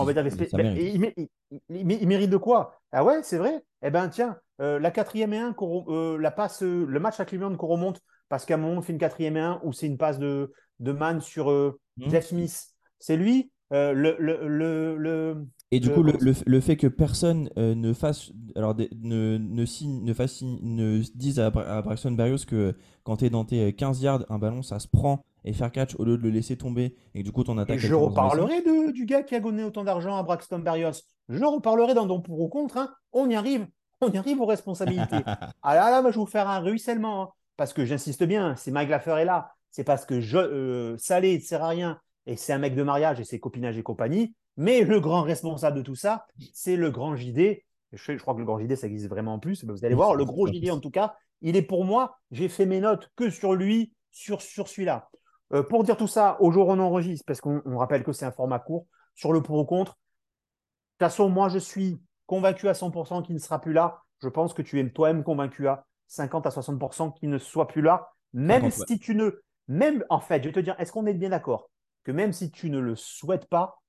mérite 2.08 2.30
de 2.30 2.38
quoi? 2.38 2.80
Ah 2.92 3.04
ouais, 3.04 3.24
c'est 3.24 3.40
vrai. 3.40 3.66
Eh 3.82 3.90
ben 3.90 4.08
tiens, 4.08 4.38
euh, 4.62 4.78
la 4.78 4.92
quatrième 4.92 5.34
et 5.34 5.40
un, 5.40 5.56
euh, 5.60 6.20
la 6.20 6.30
passe, 6.30 6.62
le 6.62 7.00
match 7.00 7.20
à 7.20 7.26
Cleveland 7.26 7.56
qu'on 7.56 7.68
remonte, 7.68 8.00
parce 8.30 8.46
qu'à 8.46 8.54
un 8.54 8.58
moment 8.58 8.78
on 8.78 8.84
fait 8.84 8.94
une 8.94 9.00
quatrième 9.00 9.38
et 9.38 9.42
un 9.42 9.60
où 9.64 9.74
c'est 9.74 9.88
une 9.88 9.98
passe 9.98 10.20
de, 10.20 10.54
de 10.80 10.92
Man 10.92 11.20
sur 11.20 11.50
mmh. 11.50 12.10
Jeff 12.10 12.28
Smith. 12.28 12.68
C'est 13.00 13.18
lui. 13.18 13.52
Le, 13.72 14.16
le, 14.20 14.98
le, 14.98 15.48
et 15.74 15.80
du 15.80 15.90
coup, 15.90 16.04
le, 16.04 16.60
fait 16.60 16.76
que 16.76 16.88
personne 16.88 17.50
euh, 17.58 17.74
ne 17.76 17.94
fasse, 17.94 18.34
alors 18.58 18.76
ne, 18.76 19.38
ne, 19.38 19.66
signe, 19.66 20.04
ne, 20.04 20.14
fasse, 20.14 20.42
ne 20.42 21.02
dise 21.16 21.40
à, 21.40 21.46
à 21.48 21.82
Braxton 21.82 22.12
Berrios 22.12 22.46
que 22.46 22.76
quand 23.04 23.18
tu 23.18 23.26
es 23.26 23.30
dans 23.30 23.46
tes 23.46 23.72
15 23.74 24.02
yards, 24.02 24.26
un 24.28 24.38
ballon, 24.38 24.64
ça 24.64 24.80
se 24.80 24.90
prend 24.90 25.24
et 25.46 25.54
faire 25.54 25.72
catch 25.72 25.96
au 25.96 26.04
lieu 26.04 26.18
de 26.18 26.24
le 26.24 26.30
laisser 26.30 26.58
tomber 26.58 26.98
et 27.16 27.24
du 27.24 27.32
coup 27.32 27.46
ton 27.46 27.58
attaque. 27.58 27.80
je 27.80 27.96
reparlerai 27.96 28.62
de, 28.62 28.92
du 28.92 29.06
gars 29.06 29.24
qui 29.24 29.34
a 29.34 29.40
donné 29.40 29.64
autant 29.64 29.86
d'argent 29.86 30.18
à 30.18 30.24
Braxton 30.24 30.60
Berrios. 30.60 30.92
Je 31.30 31.46
reparlerai 31.46 31.94
dans 31.94 32.06
Don 32.06 32.20
pour 32.20 32.42
ou 32.42 32.50
contre. 32.50 32.76
Hein. 32.76 32.94
On 33.14 33.30
y 33.30 33.36
arrive, 33.36 33.66
on 34.02 34.12
y 34.12 34.18
arrive 34.18 34.42
aux 34.42 34.46
responsabilités. 34.46 35.22
ah 35.64 35.76
là 35.76 35.90
là, 35.90 36.02
je 36.02 36.08
vais 36.08 36.12
vous 36.20 36.26
faire 36.26 36.50
un 36.50 36.60
ruissellement 36.60 37.24
hein. 37.24 37.30
parce 37.56 37.72
que 37.72 37.86
j'insiste 37.86 38.24
bien, 38.24 38.58
c'est 38.58 38.72
Mike 38.72 38.90
Laffer 38.90 39.16
est 39.20 39.26
là. 39.26 39.54
C'est 39.72 39.86
parce 39.86 40.06
que 40.06 40.20
je, 40.20 40.38
euh, 40.38 40.98
Salé 40.98 41.38
ne 41.38 41.42
sert 41.42 41.64
à 41.64 41.70
rien 41.70 41.98
et 42.26 42.36
c'est 42.36 42.54
un 42.54 42.58
mec 42.58 42.76
de 42.76 42.84
mariage 42.84 43.20
et 43.20 43.24
c'est 43.24 43.40
copinage 43.40 43.78
et 43.78 43.84
compagnie. 43.84 44.36
Mais 44.58 44.82
le 44.82 45.00
grand 45.00 45.22
responsable 45.22 45.78
de 45.78 45.82
tout 45.82 45.96
ça, 45.96 46.26
c'est 46.54 46.76
le 46.76 46.92
grand 46.92 47.16
JD. 47.16 47.64
Je, 47.94 48.14
crois 48.18 48.34
que 48.34 48.40
le 48.40 48.46
grand 48.46 48.60
JD, 48.60 48.76
ça 48.76 48.88
existe 48.88 49.10
vraiment 49.10 49.36
en 49.36 49.40
plus. 49.40 49.66
Vous 49.66 49.86
allez 49.86 49.96
voir, 49.96 50.16
le 50.16 50.26
gros 50.26 50.48
JD, 50.48 50.70
en 50.70 50.80
tout 50.80 50.92
cas, 50.92 51.16
il 51.42 51.56
est 51.56 51.62
pour 51.62 51.86
moi. 51.86 52.18
J'ai 52.32 52.50
fait 52.50 52.66
mes 52.66 52.80
notes 52.80 53.10
que 53.16 53.30
sur 53.30 53.54
lui, 53.54 53.94
sur, 54.12 54.42
sur 54.42 54.68
celui-là. 54.68 55.10
Euh, 55.54 55.64
pour 55.64 55.84
dire 55.84 55.98
tout 55.98 56.08
ça, 56.08 56.38
au 56.40 56.52
jour 56.52 56.68
où 56.68 56.72
on 56.72 56.80
enregistre, 56.80 57.26
parce 57.26 57.42
qu'on 57.42 57.78
rappelle 57.78 58.04
que 58.04 58.14
c'est 58.14 58.26
un 58.26 58.32
format 58.32 58.60
court, 58.60 58.86
sur 59.16 59.34
le 59.34 59.42
pour 59.42 59.58
ou 59.58 59.66
contre. 59.66 59.94
De 59.94 61.06
toute 61.06 61.12
façon, 61.12 61.30
moi, 61.30 61.50
je 61.50 61.60
suis 61.60 62.02
convaincu 62.28 62.70
à 62.70 62.74
100% 62.74 63.24
qu'il 63.24 63.36
ne 63.36 63.40
sera 63.40 63.60
plus 63.60 63.74
là. 63.74 64.04
Je 64.22 64.30
pense 64.30 64.54
que 64.54 64.62
tu 64.62 64.80
es 64.80 64.90
toi-même 64.90 65.24
convaincu 65.24 65.68
à 65.68 65.86
50 66.08 66.46
à 66.46 66.50
60% 66.50 67.18
qu'il 67.18 67.30
ne 67.30 67.38
soit 67.38 67.68
plus 67.68 67.82
là. 67.82 68.10
Même 68.34 68.70
si 68.70 69.00
tu 69.00 69.16
ne. 69.16 69.32
Même, 69.68 70.06
en 70.10 70.20
fait, 70.20 70.44
je 70.44 70.50
vais 70.50 70.54
te 70.54 70.60
dire, 70.60 70.76
est-ce 70.78 70.92
qu'on 70.92 71.06
est 71.06 71.14
bien 71.14 71.30
d'accord? 71.30 71.71
Que 72.04 72.12
même 72.12 72.34
si 72.34 72.52
tu 72.52 72.70
ne 72.70 72.80
le 72.80 72.96
souhaites 72.96 73.46
pas, 73.46 73.82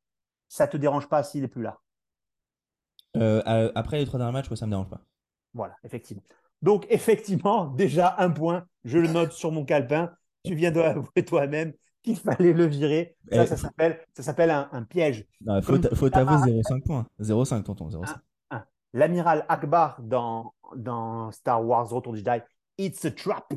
ça 0.48 0.66
te 0.66 0.76
dérange 0.76 1.08
pas 1.08 1.22
s'il 1.22 1.42
n'est 1.42 1.48
plus 1.48 1.62
là 1.62 1.80
euh, 3.16 3.72
Après 3.74 3.98
les 3.98 4.06
trois 4.06 4.18
derniers 4.18 4.32
matchs, 4.32 4.52
ça 4.52 4.66
ne 4.66 4.70
me 4.70 4.72
dérange 4.72 4.90
pas. 4.90 5.00
Voilà, 5.54 5.76
effectivement. 5.84 6.22
Donc, 6.60 6.86
effectivement, 6.90 7.66
déjà 7.76 8.14
un 8.18 8.30
point, 8.30 8.66
je 8.84 8.98
le 8.98 9.08
note 9.08 9.32
sur 9.32 9.50
mon 9.50 9.64
calepin. 9.64 10.12
Tu 10.44 10.54
viens 10.54 10.70
de 10.70 10.80
l'avouer 10.80 11.24
toi-même 11.24 11.72
qu'il 12.02 12.16
fallait 12.16 12.52
le 12.52 12.66
virer. 12.66 13.16
Ça, 13.30 13.46
ça 13.46 13.56
s'appelle, 13.56 14.00
ça 14.14 14.22
s'appelle 14.22 14.50
un, 14.50 14.82
piège. 14.82 15.24
Faut, 15.62 15.80
faut 15.94 16.16
avouer 16.16 16.62
0,5 16.62 16.82
points. 16.82 17.06
0,5, 17.20 17.62
tonton. 17.62 17.88
0,5. 17.88 18.16
L'amiral 18.92 19.46
Akbar 19.48 20.02
dans, 20.02 20.52
dans 20.76 21.30
Star 21.32 21.64
Wars 21.64 21.88
Retour 21.88 22.12
du 22.12 22.18
Jedi, 22.18 22.42
It's 22.78 23.04
a 23.04 23.10
trap. 23.10 23.52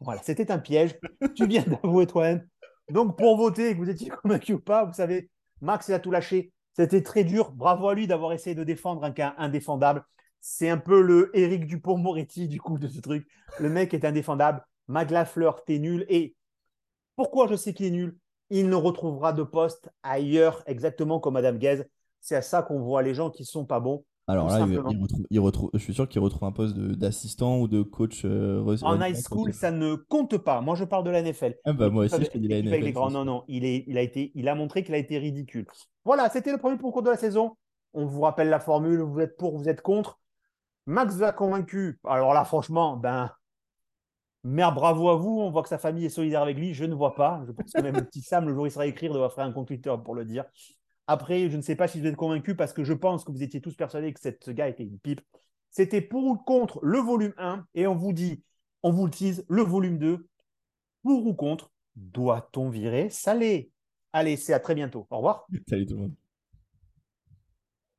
Voilà, 0.00 0.20
c'était 0.22 0.50
un 0.50 0.58
piège. 0.58 0.98
tu 1.34 1.46
viens 1.46 1.62
d'avouer 1.62 2.06
toi-même. 2.06 2.46
Donc, 2.90 3.16
pour 3.16 3.36
voter, 3.36 3.72
que 3.72 3.78
vous 3.78 3.90
étiez 3.90 4.10
convaincu 4.10 4.54
ou 4.54 4.60
pas, 4.60 4.84
vous 4.84 4.92
savez, 4.92 5.30
Max, 5.60 5.88
il 5.88 5.94
a 5.94 5.98
tout 5.98 6.10
lâché. 6.10 6.52
C'était 6.74 7.02
très 7.02 7.24
dur. 7.24 7.52
Bravo 7.52 7.88
à 7.88 7.94
lui 7.94 8.06
d'avoir 8.06 8.32
essayé 8.32 8.54
de 8.54 8.64
défendre 8.64 9.04
un 9.04 9.12
cas 9.12 9.34
indéfendable. 9.38 10.04
C'est 10.40 10.68
un 10.68 10.76
peu 10.76 11.00
le 11.00 11.30
Eric 11.32 11.66
Dupont-Moretti 11.66 12.48
du 12.48 12.60
coup 12.60 12.78
de 12.78 12.88
ce 12.88 13.00
truc. 13.00 13.26
Le 13.60 13.70
mec 13.70 13.94
est 13.94 14.04
indéfendable. 14.04 14.62
Maglafleur, 14.88 15.64
t'es 15.64 15.78
nul. 15.78 16.04
Et 16.08 16.34
pourquoi 17.16 17.46
je 17.46 17.54
sais 17.54 17.72
qu'il 17.72 17.86
est 17.86 17.90
nul? 17.90 18.18
Il 18.50 18.68
ne 18.68 18.74
retrouvera 18.74 19.32
de 19.32 19.42
poste 19.42 19.88
ailleurs, 20.02 20.62
exactement 20.66 21.20
comme 21.20 21.34
Madame 21.34 21.58
Guez. 21.58 21.84
C'est 22.20 22.36
à 22.36 22.42
ça 22.42 22.62
qu'on 22.62 22.80
voit 22.80 23.02
les 23.02 23.14
gens 23.14 23.30
qui 23.30 23.44
sont 23.44 23.64
pas 23.64 23.80
bons. 23.80 24.04
Alors 24.26 24.48
là, 24.48 24.66
il, 25.30 25.40
retrouve, 25.40 25.70
je 25.74 25.78
suis 25.78 25.92
sûr 25.92 26.08
qu'il 26.08 26.20
retrouve 26.20 26.44
un 26.44 26.52
poste 26.52 26.76
d'assistant 26.76 27.58
ou 27.60 27.68
de 27.68 27.82
coach. 27.82 28.22
Euh, 28.24 28.76
en 28.82 28.98
high 29.00 29.14
school, 29.14 29.52
ça 29.52 29.70
ne 29.70 29.96
compte 29.96 30.38
pas. 30.38 30.62
Moi, 30.62 30.76
je 30.76 30.84
parle 30.84 31.04
de 31.04 31.10
la 31.10 31.22
NFL. 31.22 31.56
Ah 31.64 31.74
bah, 31.74 31.90
moi 31.90 32.06
aussi, 32.06 32.24
je 32.32 32.38
dis 32.38 32.48
la 32.48 32.62
NFL. 32.62 32.92
Non, 33.12 33.24
non, 33.24 33.44
il, 33.48 33.66
est, 33.66 33.84
il, 33.86 33.98
a 33.98 34.00
été, 34.00 34.32
il 34.34 34.48
a 34.48 34.54
montré 34.54 34.82
qu'il 34.82 34.94
a 34.94 34.98
été 34.98 35.18
ridicule. 35.18 35.66
Voilà, 36.06 36.30
c'était 36.30 36.52
le 36.52 36.58
premier 36.58 36.78
concours 36.78 37.02
de 37.02 37.10
la 37.10 37.18
saison. 37.18 37.56
On 37.92 38.06
vous 38.06 38.22
rappelle 38.22 38.48
la 38.48 38.60
formule 38.60 39.00
vous 39.00 39.20
êtes 39.20 39.36
pour, 39.36 39.58
vous 39.58 39.68
êtes 39.68 39.82
contre. 39.82 40.18
Max 40.86 41.14
vous 41.14 41.22
a 41.22 41.32
convaincu. 41.32 42.00
Alors 42.04 42.32
là, 42.32 42.44
franchement, 42.44 42.96
ben, 42.96 43.30
Mère, 44.44 44.74
bravo 44.74 45.08
à 45.08 45.16
vous. 45.16 45.40
On 45.40 45.50
voit 45.50 45.62
que 45.62 45.68
sa 45.68 45.78
famille 45.78 46.04
est 46.04 46.10
solidaire 46.10 46.42
avec 46.42 46.56
lui. 46.56 46.74
Je 46.74 46.84
ne 46.84 46.94
vois 46.94 47.14
pas. 47.14 47.42
Je 47.46 47.52
pense 47.52 47.72
que 47.72 47.80
même 47.80 47.94
le 47.96 48.04
petit 48.04 48.20
Sam, 48.20 48.46
le 48.46 48.54
jour 48.54 48.64
où 48.64 48.66
il 48.66 48.70
sera 48.70 48.86
écrire, 48.86 49.12
devra 49.12 49.30
faire 49.30 49.44
un 49.44 49.52
compte 49.52 49.68
Twitter 49.68 49.94
pour 50.04 50.14
le 50.14 50.24
dire. 50.24 50.44
Après, 51.06 51.50
je 51.50 51.56
ne 51.56 51.62
sais 51.62 51.76
pas 51.76 51.88
si 51.88 52.00
vous 52.00 52.06
êtes 52.06 52.16
convaincus 52.16 52.56
parce 52.56 52.72
que 52.72 52.84
je 52.84 52.92
pense 52.92 53.24
que 53.24 53.32
vous 53.32 53.42
étiez 53.42 53.60
tous 53.60 53.74
persuadés 53.74 54.12
que 54.12 54.20
ce 54.20 54.50
gars 54.50 54.68
était 54.68 54.84
une 54.84 54.98
pipe. 54.98 55.20
C'était 55.70 56.00
pour 56.00 56.24
ou 56.24 56.36
contre 56.36 56.78
le 56.82 56.98
volume 56.98 57.34
1 57.36 57.66
et 57.74 57.86
on 57.86 57.94
vous 57.94 58.12
dit, 58.12 58.42
on 58.82 58.90
vous 58.90 59.06
le 59.06 59.10
tease, 59.10 59.44
le 59.48 59.62
volume 59.62 59.98
2. 59.98 60.26
Pour 61.02 61.26
ou 61.26 61.34
contre, 61.34 61.70
doit-on 61.96 62.70
virer 62.70 63.10
Salé? 63.10 63.70
Allez, 64.12 64.36
c'est 64.36 64.54
à 64.54 64.60
très 64.60 64.74
bientôt. 64.74 65.06
Au 65.10 65.16
revoir. 65.16 65.46
Salut 65.68 65.86
tout 65.86 65.94
le 65.94 66.00
monde. 66.00 66.14